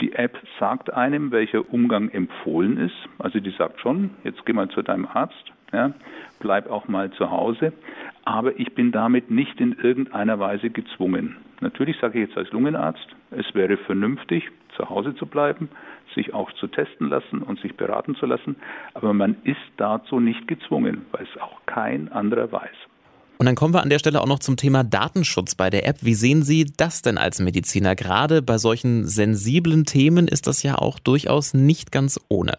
Die 0.01 0.13
App 0.13 0.37
sagt 0.59 0.91
einem, 0.93 1.31
welcher 1.31 1.71
Umgang 1.71 2.09
empfohlen 2.09 2.77
ist. 2.77 2.95
Also 3.19 3.39
die 3.39 3.51
sagt 3.51 3.79
schon, 3.79 4.11
jetzt 4.23 4.45
geh 4.45 4.53
mal 4.53 4.69
zu 4.69 4.81
deinem 4.81 5.05
Arzt, 5.05 5.51
ja, 5.71 5.91
bleib 6.39 6.69
auch 6.69 6.87
mal 6.87 7.11
zu 7.11 7.29
Hause. 7.29 7.73
Aber 8.25 8.59
ich 8.59 8.73
bin 8.73 8.91
damit 8.91 9.29
nicht 9.29 9.59
in 9.59 9.73
irgendeiner 9.73 10.39
Weise 10.39 10.69
gezwungen. 10.69 11.37
Natürlich 11.61 11.97
sage 11.99 12.21
ich 12.21 12.27
jetzt 12.27 12.37
als 12.37 12.51
Lungenarzt, 12.51 13.07
es 13.31 13.53
wäre 13.55 13.77
vernünftig, 13.77 14.49
zu 14.75 14.89
Hause 14.89 15.15
zu 15.15 15.25
bleiben, 15.25 15.69
sich 16.15 16.33
auch 16.33 16.51
zu 16.53 16.67
testen 16.67 17.09
lassen 17.09 17.41
und 17.41 17.59
sich 17.59 17.75
beraten 17.77 18.15
zu 18.15 18.25
lassen. 18.25 18.55
Aber 18.93 19.13
man 19.13 19.35
ist 19.43 19.61
dazu 19.77 20.19
nicht 20.19 20.47
gezwungen, 20.47 21.05
weil 21.11 21.23
es 21.23 21.41
auch 21.41 21.61
kein 21.65 22.11
anderer 22.11 22.51
weiß. 22.51 22.75
Und 23.43 23.47
dann 23.47 23.55
kommen 23.55 23.73
wir 23.73 23.83
an 23.83 23.89
der 23.89 23.99
Stelle 23.99 24.21
auch 24.21 24.25
noch 24.25 24.39
zum 24.39 24.55
Thema 24.55 24.85
Datenschutz 24.85 25.53
bei 25.55 25.69
der 25.69 25.85
App. 25.85 25.97
Wie 25.99 26.13
sehen 26.13 26.43
Sie 26.43 26.63
das 26.77 27.01
denn 27.01 27.17
als 27.17 27.41
Mediziner? 27.41 27.93
Gerade 27.93 28.41
bei 28.41 28.57
solchen 28.57 29.03
sensiblen 29.03 29.83
Themen 29.83 30.29
ist 30.29 30.47
das 30.47 30.63
ja 30.63 30.75
auch 30.75 30.97
durchaus 30.97 31.53
nicht 31.53 31.91
ganz 31.91 32.25
ohne. 32.29 32.53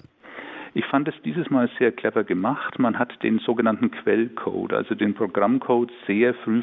Ich 0.74 0.84
fand 0.84 1.08
es 1.08 1.14
dieses 1.24 1.48
Mal 1.48 1.70
sehr 1.78 1.90
clever 1.90 2.22
gemacht. 2.22 2.78
Man 2.78 2.98
hat 2.98 3.14
den 3.22 3.38
sogenannten 3.38 3.92
Quellcode, 3.92 4.74
also 4.74 4.94
den 4.94 5.14
Programmcode, 5.14 5.90
sehr 6.06 6.34
früh 6.44 6.60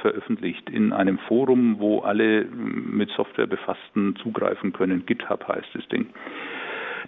veröffentlicht 0.00 0.68
in 0.68 0.92
einem 0.92 1.20
Forum, 1.28 1.76
wo 1.78 2.00
alle 2.00 2.46
mit 2.46 3.10
Software 3.10 3.46
befassten 3.46 4.16
zugreifen 4.16 4.72
können. 4.72 5.06
GitHub 5.06 5.46
heißt 5.46 5.68
das 5.74 5.86
Ding. 5.86 6.06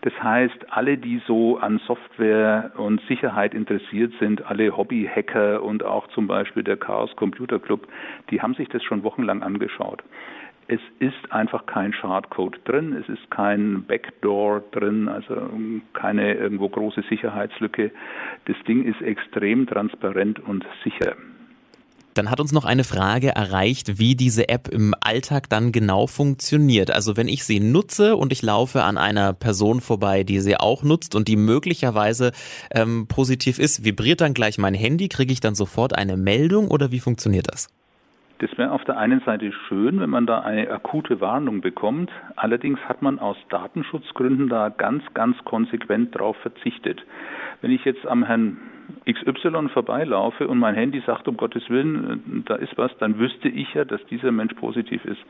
Das 0.04 0.12
heißt, 0.22 0.66
alle, 0.68 0.98
die 0.98 1.22
so 1.26 1.56
an 1.56 1.80
Software 1.86 2.72
und 2.76 3.00
Sicherheit 3.08 3.54
interessiert 3.54 4.12
sind, 4.20 4.44
alle 4.44 4.76
Hobbyhacker 4.76 5.62
und 5.62 5.82
auch 5.82 6.08
zum 6.08 6.26
Beispiel 6.26 6.62
der 6.62 6.76
Chaos 6.76 7.16
Computer 7.16 7.58
Club, 7.58 7.88
die 8.30 8.42
haben 8.42 8.52
sich 8.52 8.68
das 8.68 8.82
schon 8.82 9.02
wochenlang 9.02 9.42
angeschaut. 9.42 10.04
Es 10.68 10.80
ist 10.98 11.32
einfach 11.32 11.64
kein 11.64 11.94
Schadcode 11.94 12.60
drin, 12.66 12.92
es 12.92 13.08
ist 13.08 13.30
kein 13.30 13.84
Backdoor 13.84 14.60
drin, 14.72 15.08
also 15.08 15.36
keine 15.94 16.34
irgendwo 16.34 16.68
große 16.68 17.02
Sicherheitslücke. 17.08 17.90
Das 18.44 18.56
Ding 18.68 18.84
ist 18.84 19.00
extrem 19.00 19.66
transparent 19.66 20.38
und 20.38 20.66
sicher. 20.82 21.16
Dann 22.14 22.30
hat 22.30 22.40
uns 22.40 22.52
noch 22.52 22.64
eine 22.64 22.84
Frage 22.84 23.30
erreicht, 23.30 23.98
wie 23.98 24.14
diese 24.14 24.48
App 24.48 24.68
im 24.68 24.94
Alltag 25.00 25.48
dann 25.48 25.72
genau 25.72 26.06
funktioniert. 26.06 26.90
Also 26.90 27.16
wenn 27.16 27.28
ich 27.28 27.44
sie 27.44 27.60
nutze 27.60 28.16
und 28.16 28.32
ich 28.32 28.42
laufe 28.42 28.84
an 28.84 28.98
einer 28.98 29.32
Person 29.32 29.80
vorbei, 29.80 30.24
die 30.24 30.40
sie 30.40 30.56
auch 30.56 30.82
nutzt 30.82 31.14
und 31.14 31.28
die 31.28 31.36
möglicherweise 31.36 32.32
ähm, 32.70 33.06
positiv 33.08 33.58
ist, 33.58 33.84
vibriert 33.84 34.20
dann 34.20 34.32
gleich 34.34 34.58
mein 34.58 34.74
Handy? 34.74 35.08
Kriege 35.08 35.32
ich 35.32 35.40
dann 35.40 35.54
sofort 35.54 35.94
eine 35.94 36.16
Meldung 36.16 36.68
oder 36.68 36.92
wie 36.92 37.00
funktioniert 37.00 37.48
das? 37.50 37.68
Das 38.38 38.56
wäre 38.58 38.72
auf 38.72 38.84
der 38.84 38.98
einen 38.98 39.20
Seite 39.20 39.52
schön, 39.68 40.00
wenn 40.00 40.10
man 40.10 40.26
da 40.26 40.40
eine 40.40 40.68
akute 40.70 41.20
Warnung 41.20 41.60
bekommt. 41.60 42.10
Allerdings 42.36 42.80
hat 42.88 43.00
man 43.00 43.18
aus 43.18 43.36
Datenschutzgründen 43.48 44.48
da 44.48 44.70
ganz, 44.70 45.02
ganz 45.14 45.36
konsequent 45.44 46.14
darauf 46.14 46.36
verzichtet. 46.38 47.04
Wenn 47.60 47.70
ich 47.70 47.84
jetzt 47.84 48.04
am 48.06 48.24
Herrn 48.24 48.58
XY 49.06 49.68
vorbeilaufe 49.72 50.48
und 50.48 50.58
mein 50.58 50.74
Handy 50.74 51.00
sagt, 51.06 51.28
um 51.28 51.36
Gottes 51.36 51.68
Willen, 51.70 52.44
da 52.46 52.56
ist 52.56 52.76
was, 52.76 52.96
dann 52.98 53.18
wüsste 53.18 53.48
ich 53.48 53.72
ja, 53.74 53.84
dass 53.84 54.04
dieser 54.06 54.32
Mensch 54.32 54.54
positiv 54.54 55.04
ist. 55.04 55.20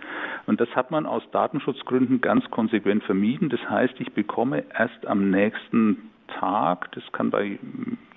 Und 0.47 0.61
das 0.61 0.75
hat 0.75 0.91
man 0.91 1.07
aus 1.07 1.23
Datenschutzgründen 1.31 2.21
ganz 2.21 2.49
konsequent 2.51 3.05
vermieden. 3.05 3.51
Das 3.51 3.61
heißt, 3.69 3.95
ich 4.01 4.13
bekomme 4.13 4.65
erst 4.77 5.07
am 5.07 5.31
nächsten 5.31 6.11
Tag, 6.29 6.91
das 6.93 7.05
kann 7.13 7.31
bei 7.31 7.59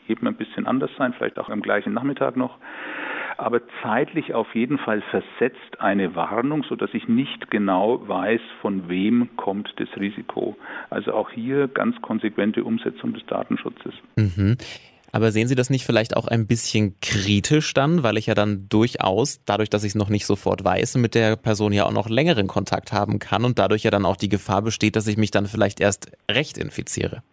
jedem 0.07 0.27
ein 0.27 0.35
bisschen 0.35 0.65
anders 0.65 0.91
sein, 0.97 1.13
vielleicht 1.13 1.37
auch 1.37 1.49
am 1.49 1.61
gleichen 1.61 1.93
Nachmittag 1.93 2.37
noch, 2.37 2.57
aber 3.37 3.61
zeitlich 3.81 4.33
auf 4.33 4.53
jeden 4.55 4.77
Fall 4.77 5.01
versetzt 5.09 5.79
eine 5.79 6.15
Warnung, 6.15 6.63
sodass 6.63 6.89
ich 6.93 7.07
nicht 7.07 7.49
genau 7.51 8.07
weiß, 8.07 8.41
von 8.61 8.89
wem 8.89 9.29
kommt 9.37 9.73
das 9.77 9.89
Risiko. 9.99 10.57
Also 10.89 11.13
auch 11.13 11.29
hier 11.29 11.67
ganz 11.67 12.01
konsequente 12.01 12.63
Umsetzung 12.63 13.13
des 13.13 13.25
Datenschutzes. 13.25 13.93
Mhm. 14.15 14.57
Aber 15.11 15.31
sehen 15.31 15.47
Sie 15.47 15.55
das 15.55 15.69
nicht 15.69 15.85
vielleicht 15.85 16.17
auch 16.17 16.27
ein 16.27 16.47
bisschen 16.47 16.95
kritisch 17.01 17.73
dann, 17.73 18.03
weil 18.03 18.17
ich 18.17 18.25
ja 18.25 18.35
dann 18.35 18.67
durchaus, 18.69 19.39
dadurch, 19.45 19.69
dass 19.69 19.83
ich 19.83 19.91
es 19.91 19.95
noch 19.95 20.09
nicht 20.09 20.25
sofort 20.25 20.63
weiß, 20.63 20.97
mit 20.97 21.15
der 21.15 21.37
Person 21.37 21.71
ja 21.71 21.85
auch 21.85 21.91
noch 21.91 22.09
längeren 22.09 22.47
Kontakt 22.47 22.91
haben 22.91 23.19
kann 23.19 23.45
und 23.45 23.57
dadurch 23.57 23.83
ja 23.83 23.91
dann 23.91 24.05
auch 24.05 24.17
die 24.17 24.29
Gefahr 24.29 24.61
besteht, 24.61 24.95
dass 24.95 25.07
ich 25.07 25.17
mich 25.17 25.31
dann 25.31 25.45
vielleicht 25.45 25.79
erst 25.79 26.11
recht 26.29 26.57
infiziere? 26.57 27.23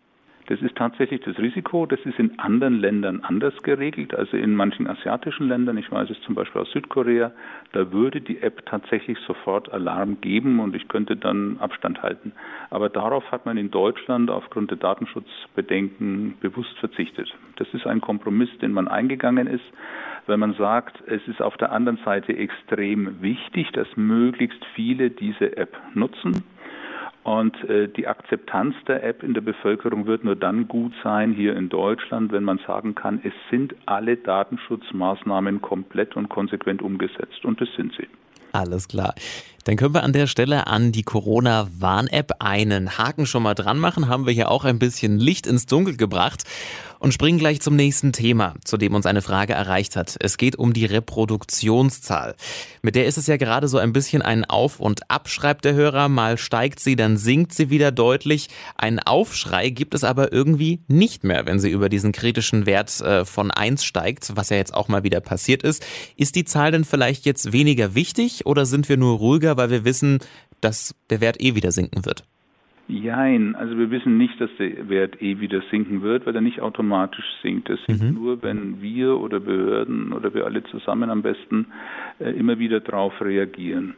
Das 0.46 0.60
ist 0.60 0.76
tatsächlich 0.76 1.22
das 1.22 1.38
Risiko. 1.38 1.86
Das 1.86 2.00
ist 2.00 2.18
in 2.18 2.38
anderen 2.38 2.78
Ländern 2.78 3.20
anders 3.22 3.54
geregelt. 3.62 4.14
Also 4.14 4.36
in 4.36 4.54
manchen 4.54 4.86
asiatischen 4.86 5.48
Ländern, 5.48 5.78
ich 5.78 5.90
weiß 5.90 6.10
es 6.10 6.20
zum 6.22 6.34
Beispiel 6.34 6.60
aus 6.60 6.70
Südkorea, 6.72 7.32
da 7.72 7.92
würde 7.92 8.20
die 8.20 8.42
App 8.42 8.66
tatsächlich 8.66 9.18
sofort 9.26 9.72
Alarm 9.72 10.20
geben 10.20 10.60
und 10.60 10.76
ich 10.76 10.88
könnte 10.88 11.16
dann 11.16 11.56
Abstand 11.58 12.02
halten. 12.02 12.32
Aber 12.70 12.90
darauf 12.90 13.30
hat 13.32 13.46
man 13.46 13.56
in 13.56 13.70
Deutschland 13.70 14.30
aufgrund 14.30 14.70
der 14.70 14.78
Datenschutzbedenken 14.78 16.34
bewusst 16.40 16.76
verzichtet. 16.78 17.34
Das 17.56 17.72
ist 17.72 17.86
ein 17.86 18.02
Kompromiss, 18.02 18.50
den 18.58 18.72
man 18.72 18.86
eingegangen 18.86 19.46
ist, 19.46 19.64
weil 20.26 20.36
man 20.36 20.54
sagt, 20.54 21.02
es 21.06 21.26
ist 21.26 21.40
auf 21.40 21.56
der 21.56 21.72
anderen 21.72 21.98
Seite 22.04 22.36
extrem 22.36 23.22
wichtig, 23.22 23.72
dass 23.72 23.88
möglichst 23.96 24.62
viele 24.74 25.10
diese 25.10 25.56
App 25.56 25.76
nutzen 25.94 26.44
und 27.24 27.56
äh, 27.70 27.88
die 27.88 28.06
Akzeptanz 28.06 28.74
der 28.86 29.02
App 29.02 29.22
in 29.22 29.32
der 29.32 29.40
Bevölkerung 29.40 30.06
wird 30.06 30.24
nur 30.24 30.36
dann 30.36 30.68
gut 30.68 30.92
sein 31.02 31.32
hier 31.32 31.56
in 31.56 31.70
Deutschland, 31.70 32.32
wenn 32.32 32.44
man 32.44 32.60
sagen 32.66 32.94
kann, 32.94 33.18
es 33.24 33.32
sind 33.50 33.74
alle 33.86 34.18
Datenschutzmaßnahmen 34.18 35.62
komplett 35.62 36.16
und 36.16 36.28
konsequent 36.28 36.82
umgesetzt. 36.82 37.44
Und 37.44 37.62
das 37.62 37.68
sind 37.76 37.94
sie. 37.98 38.06
Alles 38.52 38.88
klar. 38.88 39.14
Dann 39.64 39.76
können 39.76 39.94
wir 39.94 40.02
an 40.02 40.12
der 40.12 40.26
Stelle 40.26 40.66
an 40.66 40.92
die 40.92 41.02
Corona-Warn-App 41.02 42.32
einen 42.38 42.98
Haken 42.98 43.24
schon 43.24 43.42
mal 43.42 43.54
dran 43.54 43.78
machen. 43.78 44.08
Haben 44.08 44.26
wir 44.26 44.32
hier 44.34 44.50
auch 44.50 44.64
ein 44.64 44.78
bisschen 44.78 45.18
Licht 45.18 45.46
ins 45.46 45.64
Dunkel 45.64 45.96
gebracht 45.96 46.44
und 47.04 47.12
springen 47.12 47.38
gleich 47.38 47.60
zum 47.60 47.76
nächsten 47.76 48.14
Thema, 48.14 48.54
zu 48.64 48.78
dem 48.78 48.94
uns 48.94 49.04
eine 49.04 49.20
Frage 49.20 49.52
erreicht 49.52 49.94
hat. 49.94 50.16
Es 50.20 50.38
geht 50.38 50.56
um 50.56 50.72
die 50.72 50.86
Reproduktionszahl. 50.86 52.34
Mit 52.80 52.94
der 52.94 53.04
ist 53.04 53.18
es 53.18 53.26
ja 53.26 53.36
gerade 53.36 53.68
so 53.68 53.76
ein 53.76 53.92
bisschen 53.92 54.22
ein 54.22 54.46
Auf 54.46 54.80
und 54.80 55.10
Ab, 55.10 55.28
schreibt 55.28 55.66
der 55.66 55.74
Hörer. 55.74 56.08
Mal 56.08 56.38
steigt 56.38 56.80
sie, 56.80 56.96
dann 56.96 57.18
sinkt 57.18 57.52
sie 57.52 57.68
wieder 57.68 57.92
deutlich. 57.92 58.48
Ein 58.78 59.00
Aufschrei 59.00 59.68
gibt 59.68 59.92
es 59.94 60.02
aber 60.02 60.32
irgendwie 60.32 60.80
nicht 60.88 61.24
mehr, 61.24 61.44
wenn 61.44 61.60
sie 61.60 61.70
über 61.70 61.90
diesen 61.90 62.12
kritischen 62.12 62.64
Wert 62.64 62.98
äh, 63.02 63.26
von 63.26 63.50
1 63.50 63.84
steigt, 63.84 64.34
was 64.34 64.48
ja 64.48 64.56
jetzt 64.56 64.72
auch 64.72 64.88
mal 64.88 65.04
wieder 65.04 65.20
passiert 65.20 65.62
ist. 65.62 65.84
Ist 66.16 66.36
die 66.36 66.46
Zahl 66.46 66.70
denn 66.70 66.84
vielleicht 66.84 67.26
jetzt 67.26 67.52
weniger 67.52 67.94
wichtig 67.94 68.46
oder 68.46 68.64
sind 68.64 68.88
wir 68.88 68.96
nur 68.96 69.18
ruhiger, 69.18 69.58
weil 69.58 69.68
wir 69.68 69.84
wissen, 69.84 70.20
dass 70.62 70.94
der 71.10 71.20
Wert 71.20 71.38
eh 71.38 71.54
wieder 71.54 71.70
sinken 71.70 72.06
wird? 72.06 72.24
Jein, 72.86 73.54
also 73.54 73.78
wir 73.78 73.90
wissen 73.90 74.18
nicht, 74.18 74.38
dass 74.40 74.50
der 74.58 74.90
Wert 74.90 75.22
eh 75.22 75.40
wieder 75.40 75.62
sinken 75.70 76.02
wird, 76.02 76.26
weil 76.26 76.34
er 76.34 76.42
nicht 76.42 76.60
automatisch 76.60 77.24
sinkt. 77.42 77.70
Das 77.70 77.82
sinkt 77.86 78.02
mhm. 78.02 78.14
nur, 78.14 78.42
wenn 78.42 78.82
wir 78.82 79.18
oder 79.18 79.40
Behörden 79.40 80.12
oder 80.12 80.34
wir 80.34 80.44
alle 80.44 80.62
zusammen 80.64 81.08
am 81.08 81.22
besten 81.22 81.66
äh, 82.20 82.30
immer 82.30 82.58
wieder 82.58 82.80
darauf 82.80 83.18
reagieren. 83.22 83.94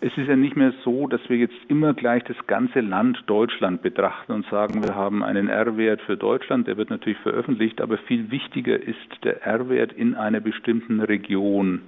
Es 0.00 0.16
ist 0.18 0.28
ja 0.28 0.36
nicht 0.36 0.56
mehr 0.56 0.74
so, 0.84 1.06
dass 1.06 1.20
wir 1.28 1.38
jetzt 1.38 1.56
immer 1.68 1.94
gleich 1.94 2.22
das 2.24 2.36
ganze 2.46 2.80
Land 2.80 3.22
Deutschland 3.28 3.80
betrachten 3.82 4.32
und 4.32 4.44
sagen, 4.46 4.84
wir 4.84 4.94
haben 4.94 5.22
einen 5.22 5.48
R-Wert 5.48 6.02
für 6.02 6.18
Deutschland, 6.18 6.66
der 6.66 6.76
wird 6.76 6.90
natürlich 6.90 7.18
veröffentlicht, 7.20 7.80
aber 7.80 7.96
viel 7.98 8.30
wichtiger 8.30 8.78
ist 8.78 9.24
der 9.24 9.42
R-Wert 9.46 9.92
in 9.92 10.14
einer 10.14 10.40
bestimmten 10.40 11.00
Region. 11.00 11.82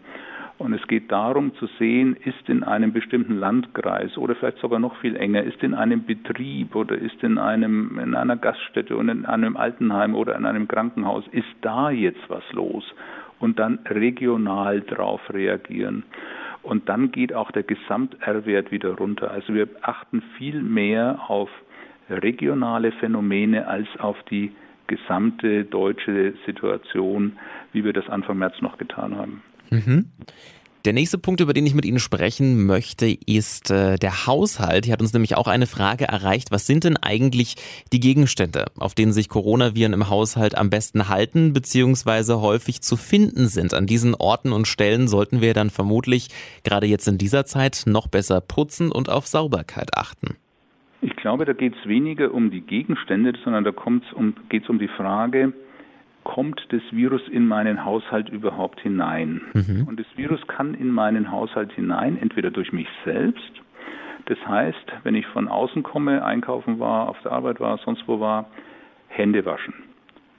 Und 0.58 0.72
es 0.72 0.84
geht 0.88 1.12
darum 1.12 1.54
zu 1.54 1.66
sehen, 1.78 2.16
ist 2.24 2.48
in 2.48 2.64
einem 2.64 2.92
bestimmten 2.92 3.38
Landkreis 3.38 4.18
oder 4.18 4.34
vielleicht 4.34 4.58
sogar 4.58 4.80
noch 4.80 4.96
viel 4.96 5.14
enger, 5.14 5.44
ist 5.44 5.62
in 5.62 5.72
einem 5.72 6.04
Betrieb 6.04 6.74
oder 6.74 6.98
ist 6.98 7.22
in 7.22 7.38
einem, 7.38 7.96
in 8.00 8.16
einer 8.16 8.36
Gaststätte 8.36 8.96
und 8.96 9.08
in 9.08 9.24
einem 9.24 9.56
Altenheim 9.56 10.16
oder 10.16 10.34
in 10.34 10.44
einem 10.46 10.66
Krankenhaus, 10.66 11.24
ist 11.30 11.46
da 11.60 11.90
jetzt 11.90 12.28
was 12.28 12.42
los? 12.52 12.84
Und 13.38 13.60
dann 13.60 13.78
regional 13.88 14.80
drauf 14.80 15.20
reagieren. 15.32 16.02
Und 16.64 16.88
dann 16.88 17.12
geht 17.12 17.32
auch 17.32 17.52
der 17.52 17.62
Gesamt-R-Wert 17.62 18.72
wieder 18.72 18.96
runter. 18.96 19.30
Also 19.30 19.54
wir 19.54 19.68
achten 19.82 20.22
viel 20.36 20.60
mehr 20.60 21.20
auf 21.28 21.48
regionale 22.10 22.90
Phänomene 22.92 23.68
als 23.68 23.86
auf 24.00 24.16
die 24.24 24.50
gesamte 24.88 25.64
deutsche 25.64 26.34
Situation, 26.46 27.38
wie 27.72 27.84
wir 27.84 27.92
das 27.92 28.08
Anfang 28.08 28.38
März 28.38 28.60
noch 28.60 28.76
getan 28.76 29.16
haben. 29.16 29.42
Mhm. 29.70 30.06
Der 30.84 30.92
nächste 30.92 31.18
Punkt, 31.18 31.40
über 31.40 31.52
den 31.52 31.66
ich 31.66 31.74
mit 31.74 31.84
Ihnen 31.84 31.98
sprechen 31.98 32.64
möchte, 32.64 33.06
ist 33.26 33.70
äh, 33.70 33.96
der 33.96 34.26
Haushalt. 34.26 34.84
Hier 34.84 34.92
hat 34.92 35.02
uns 35.02 35.12
nämlich 35.12 35.36
auch 35.36 35.48
eine 35.48 35.66
Frage 35.66 36.04
erreicht. 36.04 36.52
Was 36.52 36.66
sind 36.66 36.84
denn 36.84 36.96
eigentlich 36.96 37.56
die 37.92 37.98
Gegenstände, 37.98 38.66
auf 38.78 38.94
denen 38.94 39.12
sich 39.12 39.28
Coronaviren 39.28 39.92
im 39.92 40.08
Haushalt 40.08 40.56
am 40.56 40.70
besten 40.70 41.08
halten, 41.08 41.52
beziehungsweise 41.52 42.40
häufig 42.40 42.80
zu 42.80 42.96
finden 42.96 43.48
sind? 43.48 43.74
An 43.74 43.86
diesen 43.86 44.14
Orten 44.14 44.52
und 44.52 44.68
Stellen 44.68 45.08
sollten 45.08 45.40
wir 45.40 45.52
dann 45.52 45.70
vermutlich 45.70 46.28
gerade 46.62 46.86
jetzt 46.86 47.08
in 47.08 47.18
dieser 47.18 47.44
Zeit 47.44 47.82
noch 47.86 48.06
besser 48.06 48.40
putzen 48.40 48.92
und 48.92 49.10
auf 49.10 49.26
Sauberkeit 49.26 49.96
achten. 49.96 50.36
Ich 51.02 51.16
glaube, 51.16 51.44
da 51.44 51.52
geht 51.52 51.74
es 51.74 51.88
weniger 51.88 52.32
um 52.32 52.50
die 52.50 52.62
Gegenstände, 52.62 53.32
sondern 53.44 53.64
da 53.64 53.72
geht 54.48 54.62
es 54.62 54.68
um 54.68 54.78
die 54.78 54.88
Frage, 54.88 55.52
kommt 56.28 56.60
das 56.68 56.82
Virus 56.90 57.26
in 57.28 57.48
meinen 57.48 57.86
Haushalt 57.86 58.28
überhaupt 58.28 58.80
hinein? 58.80 59.40
Mhm. 59.54 59.86
Und 59.88 59.98
das 59.98 60.06
Virus 60.14 60.46
kann 60.46 60.74
in 60.74 60.90
meinen 60.90 61.30
Haushalt 61.32 61.72
hinein, 61.72 62.18
entweder 62.20 62.50
durch 62.50 62.70
mich 62.70 62.86
selbst, 63.06 63.62
das 64.26 64.36
heißt, 64.46 64.92
wenn 65.04 65.14
ich 65.14 65.26
von 65.28 65.48
außen 65.48 65.82
komme, 65.82 66.22
einkaufen 66.22 66.78
war, 66.78 67.08
auf 67.08 67.16
der 67.22 67.32
Arbeit 67.32 67.60
war, 67.60 67.78
sonst 67.78 68.06
wo 68.06 68.20
war, 68.20 68.50
Hände 69.08 69.46
waschen. 69.46 69.72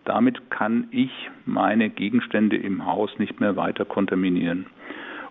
Damit 0.05 0.51
kann 0.51 0.87
ich 0.91 1.11
meine 1.47 1.89
Gegenstände 1.89 2.55
im 2.55 2.85
Haus 2.85 3.09
nicht 3.17 3.39
mehr 3.39 3.55
weiter 3.55 3.83
kontaminieren. 3.83 4.67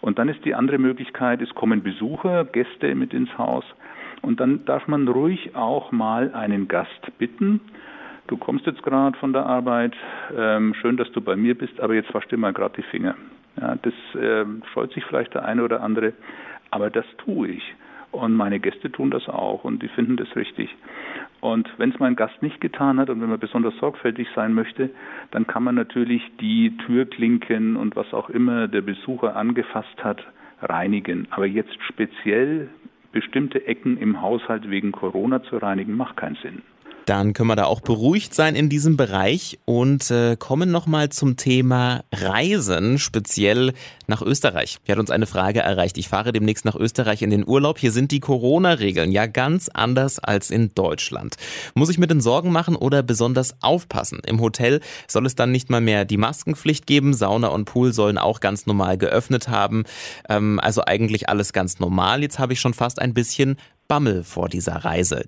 Und 0.00 0.18
dann 0.18 0.28
ist 0.28 0.44
die 0.44 0.56
andere 0.56 0.78
Möglichkeit, 0.78 1.40
es 1.40 1.54
kommen 1.54 1.84
Besucher, 1.84 2.44
Gäste 2.44 2.96
mit 2.96 3.14
ins 3.14 3.38
Haus. 3.38 3.64
Und 4.22 4.40
dann 4.40 4.64
darf 4.64 4.88
man 4.88 5.06
ruhig 5.06 5.54
auch 5.54 5.92
mal 5.92 6.34
einen 6.34 6.66
Gast 6.66 7.16
bitten, 7.18 7.60
du 8.28 8.36
kommst 8.36 8.66
jetzt 8.66 8.82
gerade 8.82 9.18
von 9.18 9.32
der 9.32 9.44
Arbeit, 9.44 9.94
ähm, 10.36 10.74
schön, 10.74 10.96
dass 10.96 11.10
du 11.12 11.20
bei 11.20 11.34
mir 11.34 11.56
bist, 11.56 11.80
aber 11.80 11.94
jetzt 11.94 12.14
wasch 12.14 12.28
dir 12.28 12.36
mal 12.36 12.52
gerade 12.52 12.76
die 12.76 12.88
Finger. 12.88 13.16
Ja, 13.60 13.74
das 13.82 13.94
äh, 14.14 14.44
scheut 14.72 14.92
sich 14.92 15.04
vielleicht 15.04 15.34
der 15.34 15.44
eine 15.44 15.64
oder 15.64 15.82
andere, 15.82 16.12
aber 16.70 16.90
das 16.90 17.06
tue 17.18 17.48
ich. 17.48 17.74
Und 18.10 18.34
meine 18.34 18.58
Gäste 18.60 18.90
tun 18.90 19.10
das 19.10 19.28
auch 19.28 19.64
und 19.64 19.82
die 19.82 19.88
finden 19.88 20.16
das 20.16 20.34
richtig. 20.34 20.74
Und 21.40 21.68
wenn 21.76 21.90
es 21.90 21.98
mein 21.98 22.16
Gast 22.16 22.40
nicht 22.42 22.60
getan 22.60 22.98
hat 22.98 23.10
und 23.10 23.20
wenn 23.20 23.28
man 23.28 23.38
besonders 23.38 23.76
sorgfältig 23.78 24.28
sein 24.34 24.54
möchte, 24.54 24.90
dann 25.30 25.46
kann 25.46 25.62
man 25.62 25.74
natürlich 25.74 26.22
die 26.40 26.76
Türklinken 26.86 27.76
und 27.76 27.96
was 27.96 28.12
auch 28.14 28.30
immer 28.30 28.66
der 28.66 28.80
Besucher 28.80 29.36
angefasst 29.36 30.02
hat, 30.02 30.24
reinigen. 30.62 31.28
Aber 31.30 31.46
jetzt 31.46 31.76
speziell 31.84 32.68
bestimmte 33.12 33.66
Ecken 33.66 33.98
im 33.98 34.22
Haushalt 34.22 34.70
wegen 34.70 34.92
Corona 34.92 35.42
zu 35.42 35.58
reinigen, 35.58 35.96
macht 35.96 36.16
keinen 36.16 36.36
Sinn. 36.36 36.62
Dann 37.08 37.32
können 37.32 37.48
wir 37.48 37.56
da 37.56 37.64
auch 37.64 37.80
beruhigt 37.80 38.34
sein 38.34 38.54
in 38.54 38.68
diesem 38.68 38.98
Bereich 38.98 39.58
und 39.64 40.10
äh, 40.10 40.36
kommen 40.36 40.70
nochmal 40.70 41.08
zum 41.08 41.38
Thema 41.38 42.04
Reisen, 42.12 42.98
speziell 42.98 43.72
nach 44.06 44.20
Österreich. 44.20 44.76
Hier 44.84 44.92
hat 44.92 45.00
uns 45.00 45.10
eine 45.10 45.26
Frage 45.26 45.60
erreicht. 45.60 45.96
Ich 45.96 46.06
fahre 46.06 46.32
demnächst 46.32 46.66
nach 46.66 46.74
Österreich 46.74 47.22
in 47.22 47.30
den 47.30 47.48
Urlaub. 47.48 47.78
Hier 47.78 47.92
sind 47.92 48.10
die 48.10 48.20
Corona-Regeln 48.20 49.10
ja 49.10 49.24
ganz 49.24 49.70
anders 49.70 50.18
als 50.18 50.50
in 50.50 50.74
Deutschland. 50.74 51.36
Muss 51.74 51.88
ich 51.88 51.96
mir 51.96 52.08
denn 52.08 52.20
Sorgen 52.20 52.52
machen 52.52 52.76
oder 52.76 53.02
besonders 53.02 53.54
aufpassen? 53.62 54.20
Im 54.26 54.42
Hotel 54.42 54.80
soll 55.06 55.24
es 55.24 55.34
dann 55.34 55.50
nicht 55.50 55.70
mal 55.70 55.80
mehr 55.80 56.04
die 56.04 56.18
Maskenpflicht 56.18 56.86
geben. 56.86 57.14
Sauna 57.14 57.48
und 57.48 57.64
Pool 57.64 57.94
sollen 57.94 58.18
auch 58.18 58.40
ganz 58.40 58.66
normal 58.66 58.98
geöffnet 58.98 59.48
haben. 59.48 59.84
Ähm, 60.28 60.60
also 60.62 60.82
eigentlich 60.84 61.30
alles 61.30 61.54
ganz 61.54 61.78
normal. 61.78 62.20
Jetzt 62.20 62.38
habe 62.38 62.52
ich 62.52 62.60
schon 62.60 62.74
fast 62.74 63.00
ein 63.00 63.14
bisschen 63.14 63.56
Bammel 63.88 64.24
vor 64.24 64.50
dieser 64.50 64.84
Reise. 64.84 65.24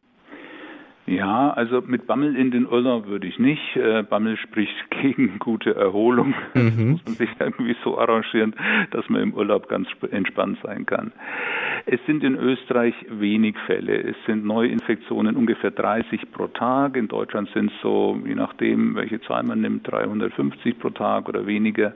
Ja, 1.06 1.50
also 1.50 1.82
mit 1.84 2.06
Bammel 2.06 2.36
in 2.36 2.50
den 2.50 2.68
Urlaub 2.68 3.06
würde 3.06 3.26
ich 3.26 3.38
nicht. 3.38 3.76
Äh, 3.76 4.02
Bammel 4.02 4.36
spricht 4.36 4.74
gegen 5.02 5.38
gute 5.38 5.74
Erholung. 5.74 6.34
Mhm. 6.54 6.92
Muss 6.92 7.04
man 7.04 7.14
sich 7.14 7.30
irgendwie 7.38 7.76
so 7.82 7.98
arrangieren, 7.98 8.54
dass 8.90 9.08
man 9.08 9.22
im 9.22 9.34
Urlaub 9.34 9.68
ganz 9.68 9.88
entspannt 10.10 10.58
sein 10.62 10.86
kann. 10.86 11.12
Es 11.86 11.98
sind 12.06 12.22
in 12.22 12.36
Österreich 12.36 12.94
wenig 13.08 13.56
Fälle. 13.66 14.02
Es 14.02 14.16
sind 14.26 14.44
Neuinfektionen 14.44 15.36
ungefähr 15.36 15.70
30 15.70 16.30
pro 16.32 16.46
Tag. 16.48 16.96
In 16.96 17.08
Deutschland 17.08 17.48
sind 17.54 17.72
es 17.72 17.80
so, 17.82 18.20
je 18.24 18.34
nachdem, 18.34 18.94
welche 18.94 19.20
Zahl 19.22 19.42
man 19.42 19.60
nimmt, 19.60 19.90
350 19.90 20.78
pro 20.78 20.90
Tag 20.90 21.28
oder 21.28 21.46
weniger. 21.46 21.94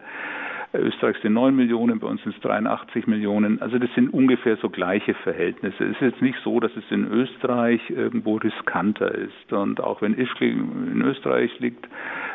Österreich 0.78 1.16
sind 1.22 1.34
9 1.34 1.54
Millionen, 1.54 2.00
bei 2.00 2.06
uns 2.06 2.22
sind 2.22 2.34
es 2.34 2.40
83 2.42 3.06
Millionen. 3.06 3.60
Also 3.62 3.78
das 3.78 3.92
sind 3.94 4.12
ungefähr 4.12 4.56
so 4.56 4.68
gleiche 4.68 5.14
Verhältnisse. 5.14 5.84
Es 5.84 5.92
ist 5.92 6.00
jetzt 6.00 6.22
nicht 6.22 6.38
so, 6.42 6.60
dass 6.60 6.72
es 6.76 6.84
in 6.90 7.06
Österreich 7.06 7.80
irgendwo 7.90 8.36
riskanter 8.36 9.14
ist. 9.14 9.52
Und 9.52 9.80
auch 9.80 10.02
wenn 10.02 10.14
Ischgl 10.18 10.46
in 10.46 11.02
Österreich 11.02 11.58
liegt, 11.60 11.86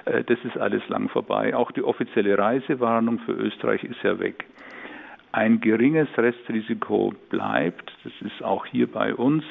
äh, 0.06 0.24
das 0.24 0.38
ist 0.44 0.58
alles 0.58 0.88
lang 0.90 1.10
vorbei. 1.10 1.56
Auch 1.56 1.72
die 1.72 1.84
offizielle 1.84 2.38
Reisewarnung 2.38 3.20
für 3.20 3.34
Österreich 3.34 3.84
ist 3.84 4.02
ja 4.04 4.20
weg. 4.20 4.46
Ein 5.32 5.60
geringes 5.60 6.08
Restrisiko 6.18 7.14
bleibt. 7.30 7.92
Das 8.04 8.14
ist 8.22 8.44
auch 8.44 8.66
hier 8.66 8.88
bei 8.88 9.14
uns. 9.14 9.44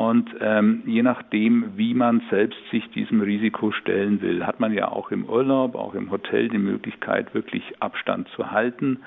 Und 0.00 0.30
ähm, 0.40 0.80
je 0.86 1.02
nachdem, 1.02 1.76
wie 1.76 1.92
man 1.92 2.22
selbst 2.30 2.58
sich 2.70 2.88
diesem 2.92 3.20
Risiko 3.20 3.70
stellen 3.70 4.22
will, 4.22 4.46
hat 4.46 4.58
man 4.58 4.72
ja 4.72 4.88
auch 4.88 5.10
im 5.10 5.26
Urlaub, 5.26 5.74
auch 5.74 5.92
im 5.92 6.10
Hotel 6.10 6.48
die 6.48 6.56
Möglichkeit, 6.56 7.34
wirklich 7.34 7.62
Abstand 7.80 8.26
zu 8.28 8.50
halten, 8.50 9.00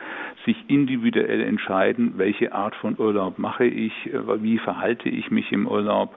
sich 0.45 0.55
individuell 0.67 1.41
entscheiden, 1.41 2.13
welche 2.17 2.53
Art 2.53 2.75
von 2.75 2.95
Urlaub 2.99 3.39
mache 3.39 3.65
ich, 3.65 4.13
äh, 4.13 4.43
wie 4.43 4.59
verhalte 4.59 5.09
ich 5.09 5.31
mich 5.31 5.51
im 5.51 5.65
Urlaub 5.65 6.15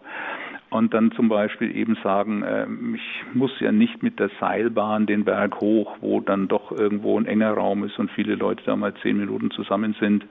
und 0.71 0.93
dann 0.95 1.13
zum 1.13 1.29
Beispiel 1.29 1.75
eben 1.75 1.97
sagen, 2.03 2.43
äh, 2.43 2.67
ich 2.95 3.35
muss 3.35 3.53
ja 3.61 3.73
nicht 3.73 4.03
mit 4.03 4.19
der 4.19 4.31
Seilbahn 4.41 5.07
den 5.07 5.25
Berg 5.25 5.61
hoch, 5.61 5.97
wo 6.01 6.21
dann 6.21 6.49
doch 6.49 6.73
irgendwo 6.73 7.19
ein 7.19 7.27
enger 7.27 7.53
Raum 7.53 7.85
ist 7.85 7.99
und 7.99 8.11
viele 8.11 8.35
Leute 8.35 8.63
da 8.67 8.77
mal 8.77 8.93
zehn 9.03 9.17
Minuten 9.17 9.51
zusammen 9.53 9.95
sind, 10.01 10.25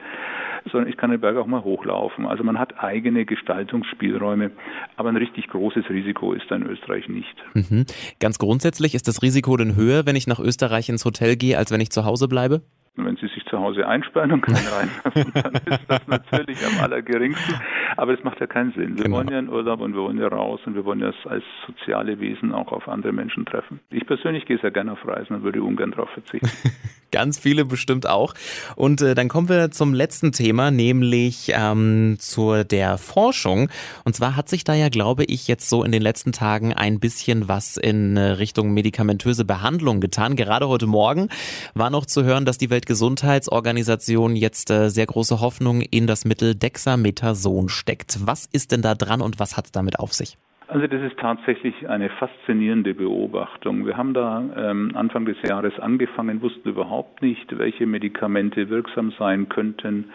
sondern 0.72 0.90
ich 0.90 0.98
kann 0.98 1.12
den 1.12 1.22
Berg 1.22 1.38
auch 1.38 1.48
mal 1.48 1.64
hochlaufen. 1.64 2.26
Also 2.26 2.44
man 2.44 2.60
hat 2.60 2.84
eigene 2.84 3.26
Gestaltungsspielräume, 3.26 4.52
aber 4.98 5.10
ein 5.10 5.18
richtig 5.18 5.48
großes 5.48 5.90
Risiko 5.90 6.34
ist 6.34 6.46
da 6.50 6.56
in 6.56 6.64
Österreich 6.64 7.08
nicht. 7.08 7.36
Mhm. 7.54 7.86
Ganz 8.20 8.38
grundsätzlich 8.38 8.94
ist 8.94 9.08
das 9.08 9.22
Risiko 9.22 9.56
denn 9.58 9.76
höher, 9.76 10.06
wenn 10.06 10.16
ich 10.16 10.28
nach 10.28 10.40
Österreich 10.40 10.90
ins 10.90 11.06
Hotel 11.06 11.38
gehe, 11.38 11.58
als 11.58 11.72
wenn 11.72 11.82
ich 11.82 11.92
zu 11.92 12.04
Hause 12.06 12.28
bleibe? 12.28 12.62
Wenn 12.98 13.18
Sie 13.18 13.28
sich 13.28 13.44
zu 13.46 13.60
Hause 13.60 13.88
einsperren 13.88 14.32
und 14.32 14.42
keinen 14.42 14.68
reinlassen, 15.06 15.34
dann 15.34 15.54
ist 15.54 15.86
das 15.88 16.08
natürlich 16.08 16.58
am 16.66 16.84
allergeringsten. 16.84 17.56
Aber 17.98 18.16
das 18.16 18.24
macht 18.24 18.40
ja 18.40 18.48
keinen 18.48 18.72
Sinn. 18.74 18.98
Wir 18.98 19.06
genau. 19.06 19.18
wollen 19.18 19.30
ja 19.30 19.40
in 19.40 19.50
Urlaub 19.50 19.82
und 19.82 19.94
wir 19.94 20.02
wollen 20.02 20.18
ja 20.18 20.28
raus 20.28 20.60
und 20.66 20.76
wir 20.76 20.86
wollen 20.86 21.00
ja 21.00 21.12
als 21.26 21.44
soziale 21.68 22.20
Wesen 22.20 22.54
auch 22.54 22.72
auf 22.72 22.88
andere 22.88 23.12
Menschen 23.14 23.46
treffen. 23.46 23.80
Ich 23.90 24.06
persönlich 24.06 24.46
gehe 24.46 24.58
sehr 24.60 24.72
gerne 24.72 24.94
auf 24.94 25.06
Reisen 25.06 25.36
und 25.36 25.44
würde 25.44 25.62
ungern 25.62 25.92
darauf 25.92 26.10
verzichten. 26.10 26.50
Ganz 27.12 27.40
viele 27.40 27.64
bestimmt 27.64 28.08
auch. 28.08 28.34
Und 28.76 29.02
äh, 29.02 29.16
dann 29.16 29.30
kommen 29.30 29.48
wir 29.48 29.72
zum 29.72 29.94
letzten 29.94 30.34
Thema, 30.34 30.70
nämlich 30.70 31.52
ähm, 31.56 32.18
zur 32.20 32.66
der 32.66 32.98
Forschung. 32.98 33.70
Und 34.04 34.16
zwar 34.16 34.36
hat 34.36 34.50
sich 34.50 34.66
da 34.66 34.74
ja, 34.74 34.90
glaube 34.90 35.24
ich, 35.24 35.48
jetzt 35.48 35.70
so 35.70 35.84
in 35.84 35.94
den 35.94 36.02
letzten 36.02 36.34
Tagen 36.34 36.74
ein 36.74 37.00
bisschen 37.00 37.48
was 37.48 37.78
in 37.78 38.18
äh, 38.18 38.22
Richtung 38.32 38.74
medikamentöse 38.74 39.46
Behandlung 39.46 40.02
getan. 40.02 40.36
Gerade 40.36 40.68
heute 40.68 40.88
Morgen 40.88 41.30
war 41.74 41.90
noch 41.90 42.06
zu 42.06 42.26
hören, 42.26 42.44
dass 42.44 42.58
die 42.58 42.70
Welt 42.70 42.85
Weltgesundheitsorganisation 42.86 44.36
jetzt 44.36 44.70
äh, 44.70 44.90
sehr 44.90 45.08
große 45.08 45.42
Hoffnung 45.42 45.82
in 45.82 46.06
das 46.06 46.24
Mittel 46.24 46.54
Dexamethason 46.54 47.68
steckt. 47.68 48.20
Was 48.28 48.46
ist 48.46 48.72
denn 48.72 48.84
da 48.84 48.94
dran 48.94 49.22
und 49.22 49.40
was 49.40 49.58
hat 49.58 49.66
es 49.66 49.72
damit 49.72 50.00
auf 50.00 50.14
sich? 50.14 50.38
Also 50.68 50.86
das 50.86 51.02
ist 51.02 51.18
tatsächlich 51.20 51.90
eine 51.90 52.10
faszinierende 52.10 52.94
Beobachtung. 52.94 53.88
Wir 53.88 53.98
haben 53.98 54.14
da 54.14 54.44
ähm, 54.56 54.92
Anfang 54.94 55.26
des 55.26 55.38
Jahres 55.42 55.80
angefangen, 55.80 56.42
wussten 56.44 56.70
überhaupt 56.70 57.24
nicht, 57.24 57.58
welche 57.58 57.88
Medikamente 57.88 58.70
wirksam 58.70 59.12
sein 59.18 59.50
könnten. 59.50 60.12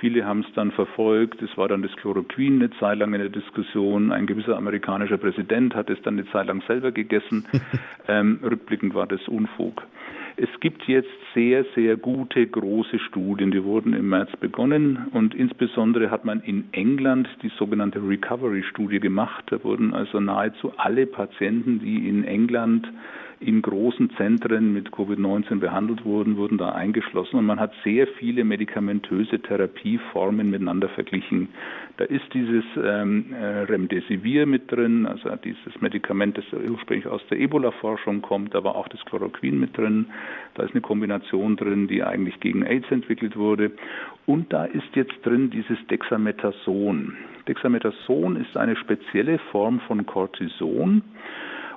Viele 0.00 0.24
haben 0.24 0.40
es 0.40 0.54
dann 0.54 0.72
verfolgt. 0.72 1.42
Es 1.42 1.56
war 1.58 1.68
dann 1.68 1.82
das 1.82 1.94
Chloroquin 1.96 2.56
eine 2.56 2.70
Zeit 2.78 2.98
lang 2.98 3.12
in 3.12 3.20
der 3.20 3.30
Diskussion. 3.30 4.12
Ein 4.12 4.26
gewisser 4.26 4.56
amerikanischer 4.56 5.18
Präsident 5.18 5.74
hat 5.74 5.90
es 5.90 6.00
dann 6.02 6.14
eine 6.18 6.30
Zeit 6.30 6.46
lang 6.46 6.62
selber 6.66 6.90
gegessen. 6.90 7.46
ähm, 8.08 8.40
rückblickend 8.42 8.94
war 8.94 9.06
das 9.06 9.26
Unfug. 9.28 9.82
Es 10.36 10.48
gibt 10.58 10.88
jetzt 10.88 11.08
sehr, 11.32 11.64
sehr 11.76 11.96
gute 11.96 12.44
große 12.44 12.98
Studien, 12.98 13.52
die 13.52 13.62
wurden 13.62 13.92
im 13.92 14.08
März 14.08 14.30
begonnen 14.40 15.06
und 15.12 15.32
insbesondere 15.32 16.10
hat 16.10 16.24
man 16.24 16.40
in 16.40 16.64
England 16.72 17.28
die 17.42 17.52
sogenannte 17.56 18.00
Recovery-Studie 18.00 18.98
gemacht. 18.98 19.44
Da 19.50 19.62
wurden 19.62 19.94
also 19.94 20.18
nahezu 20.18 20.72
alle 20.76 21.06
Patienten, 21.06 21.78
die 21.78 22.08
in 22.08 22.24
England 22.24 22.88
in 23.40 23.62
großen 23.62 24.10
Zentren 24.16 24.72
mit 24.72 24.90
Covid-19 24.90 25.60
behandelt 25.60 26.04
wurden, 26.04 26.36
wurden 26.36 26.58
da 26.58 26.70
eingeschlossen 26.70 27.36
und 27.36 27.46
man 27.46 27.60
hat 27.60 27.72
sehr 27.82 28.06
viele 28.06 28.44
medikamentöse 28.44 29.40
Therapieformen 29.40 30.50
miteinander 30.50 30.88
verglichen. 30.88 31.48
Da 31.96 32.04
ist 32.04 32.24
dieses 32.32 32.64
ähm, 32.76 33.32
äh, 33.32 33.60
Remdesivir 33.64 34.46
mit 34.46 34.70
drin, 34.70 35.06
also 35.06 35.30
dieses 35.36 35.80
Medikament, 35.80 36.38
das 36.38 36.44
ursprünglich 36.52 37.06
aus 37.06 37.22
der 37.30 37.38
Ebola-Forschung 37.38 38.22
kommt, 38.22 38.54
da 38.54 38.64
war 38.64 38.74
auch 38.74 38.88
das 38.88 39.04
Chloroquin 39.04 39.58
mit 39.60 39.76
drin. 39.76 40.06
Da 40.54 40.64
ist 40.64 40.72
eine 40.72 40.80
Kombination 40.80 41.56
drin, 41.56 41.86
die 41.86 42.02
eigentlich 42.02 42.40
gegen 42.40 42.64
AIDS 42.64 42.90
entwickelt 42.90 43.36
wurde. 43.36 43.72
Und 44.26 44.52
da 44.52 44.64
ist 44.64 44.94
jetzt 44.94 45.14
drin 45.22 45.50
dieses 45.50 45.78
Dexamethason. 45.88 47.14
Dexamethason 47.46 48.36
ist 48.36 48.56
eine 48.56 48.76
spezielle 48.76 49.38
Form 49.50 49.80
von 49.80 50.06
Cortison. 50.06 51.02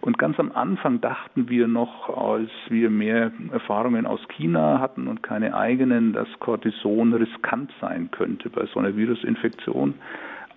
Und 0.01 0.17
ganz 0.17 0.39
am 0.39 0.51
Anfang 0.51 1.01
dachten 1.01 1.49
wir 1.49 1.67
noch, 1.67 2.09
als 2.09 2.49
wir 2.69 2.89
mehr 2.89 3.31
Erfahrungen 3.51 4.05
aus 4.05 4.19
China 4.29 4.79
hatten 4.79 5.07
und 5.07 5.23
keine 5.23 5.55
eigenen, 5.55 6.13
dass 6.13 6.27
Cortison 6.39 7.13
riskant 7.13 7.71
sein 7.81 8.09
könnte 8.11 8.49
bei 8.49 8.65
so 8.67 8.79
einer 8.79 8.95
Virusinfektion. 8.95 9.95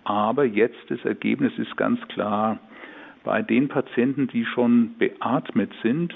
Aber 0.04 0.44
jetzt 0.44 0.90
das 0.90 1.04
Ergebnis 1.04 1.52
ist 1.58 1.76
ganz 1.76 2.00
klar, 2.08 2.58
bei 3.24 3.42
den 3.42 3.68
Patienten, 3.68 4.28
die 4.28 4.44
schon 4.46 4.96
beatmet 4.98 5.72
sind, 5.82 6.14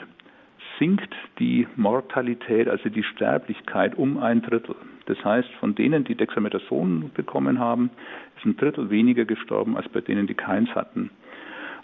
sinkt 0.78 1.14
die 1.38 1.66
Mortalität, 1.76 2.68
also 2.68 2.88
die 2.88 3.02
Sterblichkeit 3.02 3.96
um 3.96 4.18
ein 4.18 4.42
Drittel. 4.42 4.74
Das 5.06 5.22
heißt, 5.22 5.50
von 5.60 5.74
denen, 5.74 6.04
die 6.04 6.14
Dexamethason 6.14 7.10
bekommen 7.14 7.58
haben, 7.58 7.90
ist 8.36 8.46
ein 8.46 8.56
Drittel 8.56 8.90
weniger 8.90 9.24
gestorben 9.24 9.76
als 9.76 9.88
bei 9.90 10.00
denen, 10.00 10.26
die 10.26 10.34
keins 10.34 10.70
hatten. 10.74 11.10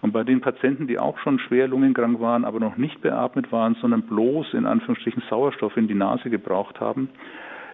Und 0.03 0.13
bei 0.13 0.25
den 0.25 0.41
Patienten, 0.41 0.87
die 0.87 0.99
auch 0.99 1.19
schon 1.19 1.39
schwer 1.39 1.69
lungenkrank 1.69 2.21
waren, 2.21 2.45
aber 2.45 2.59
noch 2.59 2.77
nicht 2.77 3.03
beatmet 3.03 3.53
waren, 3.53 3.77
sondern 3.81 4.03
bloß 4.03 4.55
in 4.55 4.67
Anführungsstrichen 4.67 5.23
Sauerstoff 5.29 5.77
in 5.77 5.89
die 5.89 5.95
Nase 5.95 6.31
gebraucht 6.31 6.81
haben, 6.81 7.11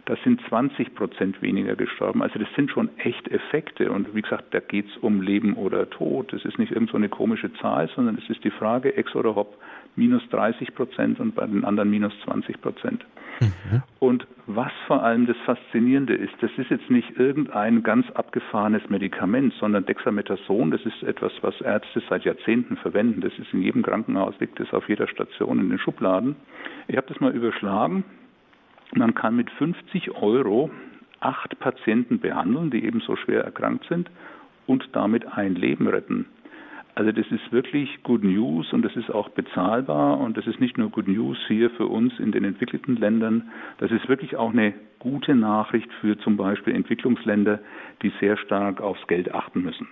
da 0.06 0.16
sind 0.22 0.40
20 0.48 0.94
Prozent 0.94 1.42
weniger 1.42 1.74
gestorben. 1.74 2.22
Also 2.22 2.38
das 2.38 2.48
sind 2.54 2.70
schon 2.70 2.88
echt 2.98 3.28
Effekte. 3.28 3.90
Und 3.90 4.14
wie 4.14 4.22
gesagt, 4.22 4.54
da 4.54 4.60
geht 4.60 4.86
es 4.88 4.96
um 4.98 5.20
Leben 5.20 5.54
oder 5.54 5.90
Tod. 5.90 6.32
Das 6.32 6.44
ist 6.44 6.58
nicht 6.58 6.70
irgendeine 6.70 7.08
so 7.08 7.14
komische 7.14 7.52
Zahl, 7.54 7.90
sondern 7.94 8.16
es 8.16 8.30
ist 8.30 8.44
die 8.44 8.50
Frage, 8.50 8.96
Ex 8.96 9.14
oder 9.16 9.34
Hop, 9.34 9.58
minus 9.96 10.22
30 10.30 10.74
Prozent 10.74 11.18
und 11.18 11.34
bei 11.34 11.44
den 11.46 11.64
anderen 11.64 11.90
minus 11.90 12.12
20 12.24 12.60
Prozent. 12.60 13.04
Mhm. 13.40 13.82
Und 13.98 14.26
was 14.46 14.70
vor 14.86 15.02
allem 15.02 15.26
das 15.26 15.36
Faszinierende 15.44 16.14
ist, 16.14 16.34
das 16.40 16.52
ist 16.56 16.70
jetzt 16.70 16.88
nicht 16.88 17.18
irgendein 17.18 17.82
ganz 17.82 18.08
abgefahrenes 18.12 18.88
Medikament, 18.88 19.54
sondern 19.58 19.84
Dexamethason, 19.86 20.70
das 20.70 20.86
ist 20.86 21.02
etwas, 21.02 21.32
was 21.42 21.60
Ärzte 21.60 22.00
seit 22.08 22.24
Jahrzehnten 22.24 22.76
verwenden. 22.76 23.22
Das 23.22 23.36
ist 23.38 23.52
in 23.52 23.60
jedem 23.60 23.82
Krankenhaus, 23.82 24.34
liegt 24.38 24.60
es 24.60 24.72
auf 24.72 24.88
jeder 24.88 25.08
Station 25.08 25.58
in 25.58 25.68
den 25.68 25.78
Schubladen. 25.80 26.36
Ich 26.86 26.96
habe 26.96 27.08
das 27.08 27.18
mal 27.18 27.34
überschlagen. 27.34 28.04
Man 28.94 29.14
kann 29.14 29.36
mit 29.36 29.50
50 29.50 30.12
Euro 30.12 30.70
acht 31.20 31.58
Patienten 31.58 32.20
behandeln, 32.20 32.70
die 32.70 32.84
eben 32.84 33.00
so 33.00 33.16
schwer 33.16 33.42
erkrankt 33.44 33.86
sind 33.88 34.10
und 34.66 34.88
damit 34.92 35.26
ein 35.26 35.54
Leben 35.54 35.88
retten. 35.88 36.26
Also 36.94 37.12
das 37.12 37.26
ist 37.30 37.52
wirklich 37.52 38.02
Good 38.04 38.24
News 38.24 38.72
und 38.72 38.82
das 38.82 38.96
ist 38.96 39.10
auch 39.10 39.28
bezahlbar 39.28 40.18
und 40.18 40.38
das 40.38 40.46
ist 40.46 40.60
nicht 40.60 40.78
nur 40.78 40.88
Good 40.88 41.08
News 41.08 41.36
hier 41.46 41.68
für 41.70 41.86
uns 41.86 42.18
in 42.18 42.32
den 42.32 42.42
entwickelten 42.44 42.96
Ländern, 42.96 43.50
das 43.78 43.90
ist 43.90 44.08
wirklich 44.08 44.36
auch 44.36 44.50
eine 44.50 44.72
gute 44.98 45.34
Nachricht 45.34 45.92
für 46.00 46.18
zum 46.18 46.38
Beispiel 46.38 46.74
Entwicklungsländer, 46.74 47.60
die 48.02 48.12
sehr 48.18 48.38
stark 48.38 48.80
aufs 48.80 49.06
Geld 49.08 49.34
achten 49.34 49.60
müssen. 49.60 49.86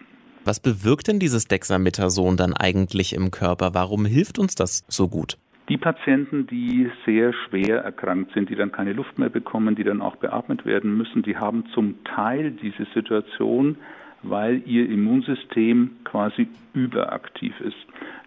Was 0.46 0.60
bewirkt 0.60 1.08
denn 1.08 1.18
dieses 1.18 1.46
Dexamethason 1.46 2.38
dann 2.38 2.54
eigentlich 2.54 3.14
im 3.14 3.30
Körper? 3.30 3.74
Warum 3.74 4.06
hilft 4.06 4.38
uns 4.38 4.54
das 4.54 4.84
so 4.88 5.08
gut? 5.08 5.36
Die 5.70 5.78
Patienten, 5.78 6.46
die 6.46 6.90
sehr 7.06 7.32
schwer 7.32 7.78
erkrankt 7.78 8.32
sind, 8.34 8.50
die 8.50 8.54
dann 8.54 8.70
keine 8.70 8.92
Luft 8.92 9.18
mehr 9.18 9.30
bekommen, 9.30 9.74
die 9.74 9.84
dann 9.84 10.02
auch 10.02 10.16
beatmet 10.16 10.66
werden 10.66 10.96
müssen, 10.96 11.22
die 11.22 11.38
haben 11.38 11.64
zum 11.72 12.04
Teil 12.04 12.50
diese 12.50 12.84
Situation, 12.92 13.76
weil 14.22 14.62
ihr 14.66 14.88
Immunsystem 14.88 15.90
quasi 16.04 16.48
überaktiv 16.74 17.58
ist. 17.60 17.76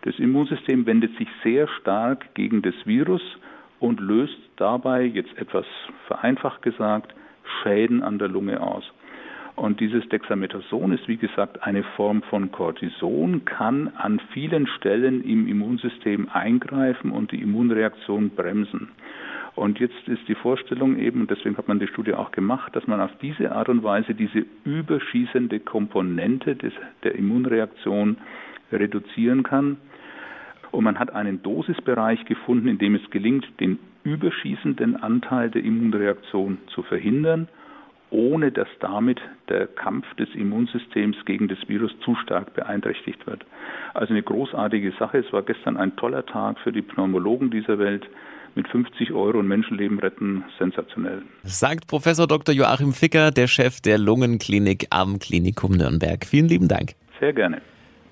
Das 0.02 0.18
Immunsystem 0.18 0.88
wendet 0.88 1.16
sich 1.18 1.28
sehr 1.44 1.68
stark 1.68 2.34
gegen 2.34 2.64
das 2.64 2.76
Virus 2.86 3.22
und 3.80 4.00
löst 4.00 4.38
dabei, 4.56 5.04
jetzt 5.04 5.38
etwas 5.38 5.66
vereinfacht 6.08 6.64
gesagt, 6.64 7.14
Schäden 7.62 8.02
an 8.02 8.18
der 8.18 8.30
Lunge 8.30 8.62
aus. 8.62 8.84
Und 9.58 9.80
dieses 9.80 10.08
Dexamethason 10.10 10.92
ist, 10.92 11.08
wie 11.08 11.18
gesagt, 11.18 11.64
eine 11.64 11.82
Form 11.96 12.22
von 12.22 12.52
Cortison, 12.52 13.44
kann 13.44 13.88
an 13.98 14.22
vielen 14.32 14.68
Stellen 14.68 15.24
im 15.24 15.48
Immunsystem 15.48 16.30
eingreifen 16.32 17.10
und 17.10 17.32
die 17.32 17.42
Immunreaktion 17.42 18.30
bremsen. 18.30 18.90
Und 19.56 19.80
jetzt 19.80 20.08
ist 20.08 20.22
die 20.28 20.36
Vorstellung 20.36 21.00
eben, 21.00 21.22
und 21.22 21.32
deswegen 21.32 21.58
hat 21.58 21.68
man 21.68 21.80
die 21.80 21.88
Studie 21.88 22.14
auch 22.14 22.30
gemacht, 22.30 22.76
dass 22.76 22.86
man 22.86 23.02
auf 23.02 23.10
diese 23.20 23.52
Art 23.52 23.68
und 23.68 23.84
Weise 23.84 24.14
diese 24.14 24.46
überschießende 24.64 25.60
Komponente 25.60 26.56
des, 26.56 26.74
der 27.04 27.16
Immunreaktion 27.16 28.18
reduzieren 28.72 29.42
kann. 29.42 29.78
Und 30.70 30.84
man 30.84 31.00
hat 31.00 31.16
einen 31.16 31.42
Dosisbereich 31.42 32.26
gefunden, 32.26 32.68
in 32.68 32.78
dem 32.78 32.94
es 32.94 33.10
gelingt, 33.10 33.48
den 33.60 33.80
überschießenden 34.04 34.98
Anteil 34.98 35.50
der 35.50 35.64
Immunreaktion 35.64 36.60
zu 36.68 36.84
verhindern, 36.84 37.48
ohne 38.10 38.52
dass 38.52 38.68
damit 38.80 39.20
der 39.50 39.68
Kampf 39.68 40.06
des 40.16 40.30
Immunsystems 40.34 41.18
gegen 41.26 41.48
das 41.48 41.58
Virus 41.68 41.92
zu 42.04 42.16
stark 42.16 42.54
beeinträchtigt 42.54 43.26
wird. 43.28 43.46
Also 43.94 44.14
eine 44.14 44.24
großartige 44.24 44.94
Sache. 44.98 45.20
Es 45.20 45.34
war 45.34 45.44
gestern 45.44 45.78
ein 45.78 45.96
toller 45.96 46.26
Tag 46.26 46.60
für 46.60 46.72
die 46.72 46.82
Pneumologen 46.82 47.52
dieser 47.52 47.80
Welt 47.80 48.08
mit 48.56 48.68
50 48.68 49.12
Euro 49.14 49.40
ein 49.40 49.48
Menschenleben 49.48 50.00
retten, 50.00 50.44
sensationell. 50.58 51.22
Sagt 51.44 51.88
Professor 51.88 52.28
Dr. 52.28 52.56
Joachim 52.56 52.92
Ficker, 52.92 53.32
der 53.32 53.48
Chef 53.48 53.82
der 53.82 53.98
Lungenklinik 53.98 54.88
am 54.90 55.20
Klinikum 55.20 55.74
Nürnberg. 55.74 56.26
Vielen 56.26 56.48
lieben 56.48 56.68
Dank. 56.68 56.94
Sehr 57.20 57.34
gerne. 57.34 57.62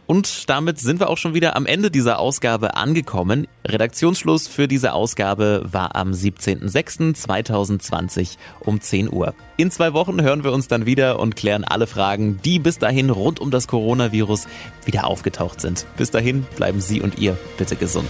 Und 0.08 0.50
damit 0.50 0.80
sind 0.80 1.00
wir 1.00 1.10
auch 1.10 1.18
schon 1.18 1.34
wieder 1.34 1.56
am 1.56 1.66
Ende 1.66 1.90
dieser 1.90 2.20
Ausgabe 2.20 2.76
angekommen. 2.76 3.48
Redaktionsschluss 3.66 4.48
für 4.48 4.68
diese 4.68 4.94
Ausgabe 4.94 5.66
war 5.72 5.96
am 5.96 6.12
17.06.2020 6.12 8.38
um 8.60 8.82
10 8.82 9.12
Uhr. 9.12 9.34
In 9.58 9.72
zwei 9.72 9.94
Wochen 9.94 10.22
hören 10.22 10.44
wir 10.44 10.52
uns 10.52 10.68
dann 10.68 10.86
wieder 10.86 11.18
und 11.20 11.36
klären 11.36 11.64
alle 11.64 11.88
Fragen, 11.88 12.40
die 12.44 12.60
bis 12.60 12.78
dahin 12.78 13.10
rund 13.10 13.40
um 13.40 13.50
das 13.52 13.68
Coronavirus 13.68 14.48
wieder 14.86 15.08
aufgetaucht 15.08 15.62
sind. 15.62 15.88
Bis 15.98 16.12
dahin 16.12 16.46
bleiben 16.56 16.82
Sie 16.82 17.02
und 17.02 17.18
ihr 17.18 17.36
bitte 17.58 17.76
gesund. 17.76 18.10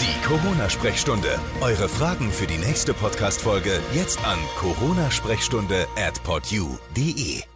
Die 0.00 0.26
Corona-Sprechstunde. 0.26 1.28
Eure 1.60 1.88
Fragen 1.88 2.30
für 2.30 2.46
die 2.46 2.58
nächste 2.58 2.94
Podcast-Folge 2.94 3.80
jetzt 3.94 4.24
an 4.24 4.38
coronasprechstunde 4.58 5.86
at 5.96 6.22
podyou.de. 6.22 7.55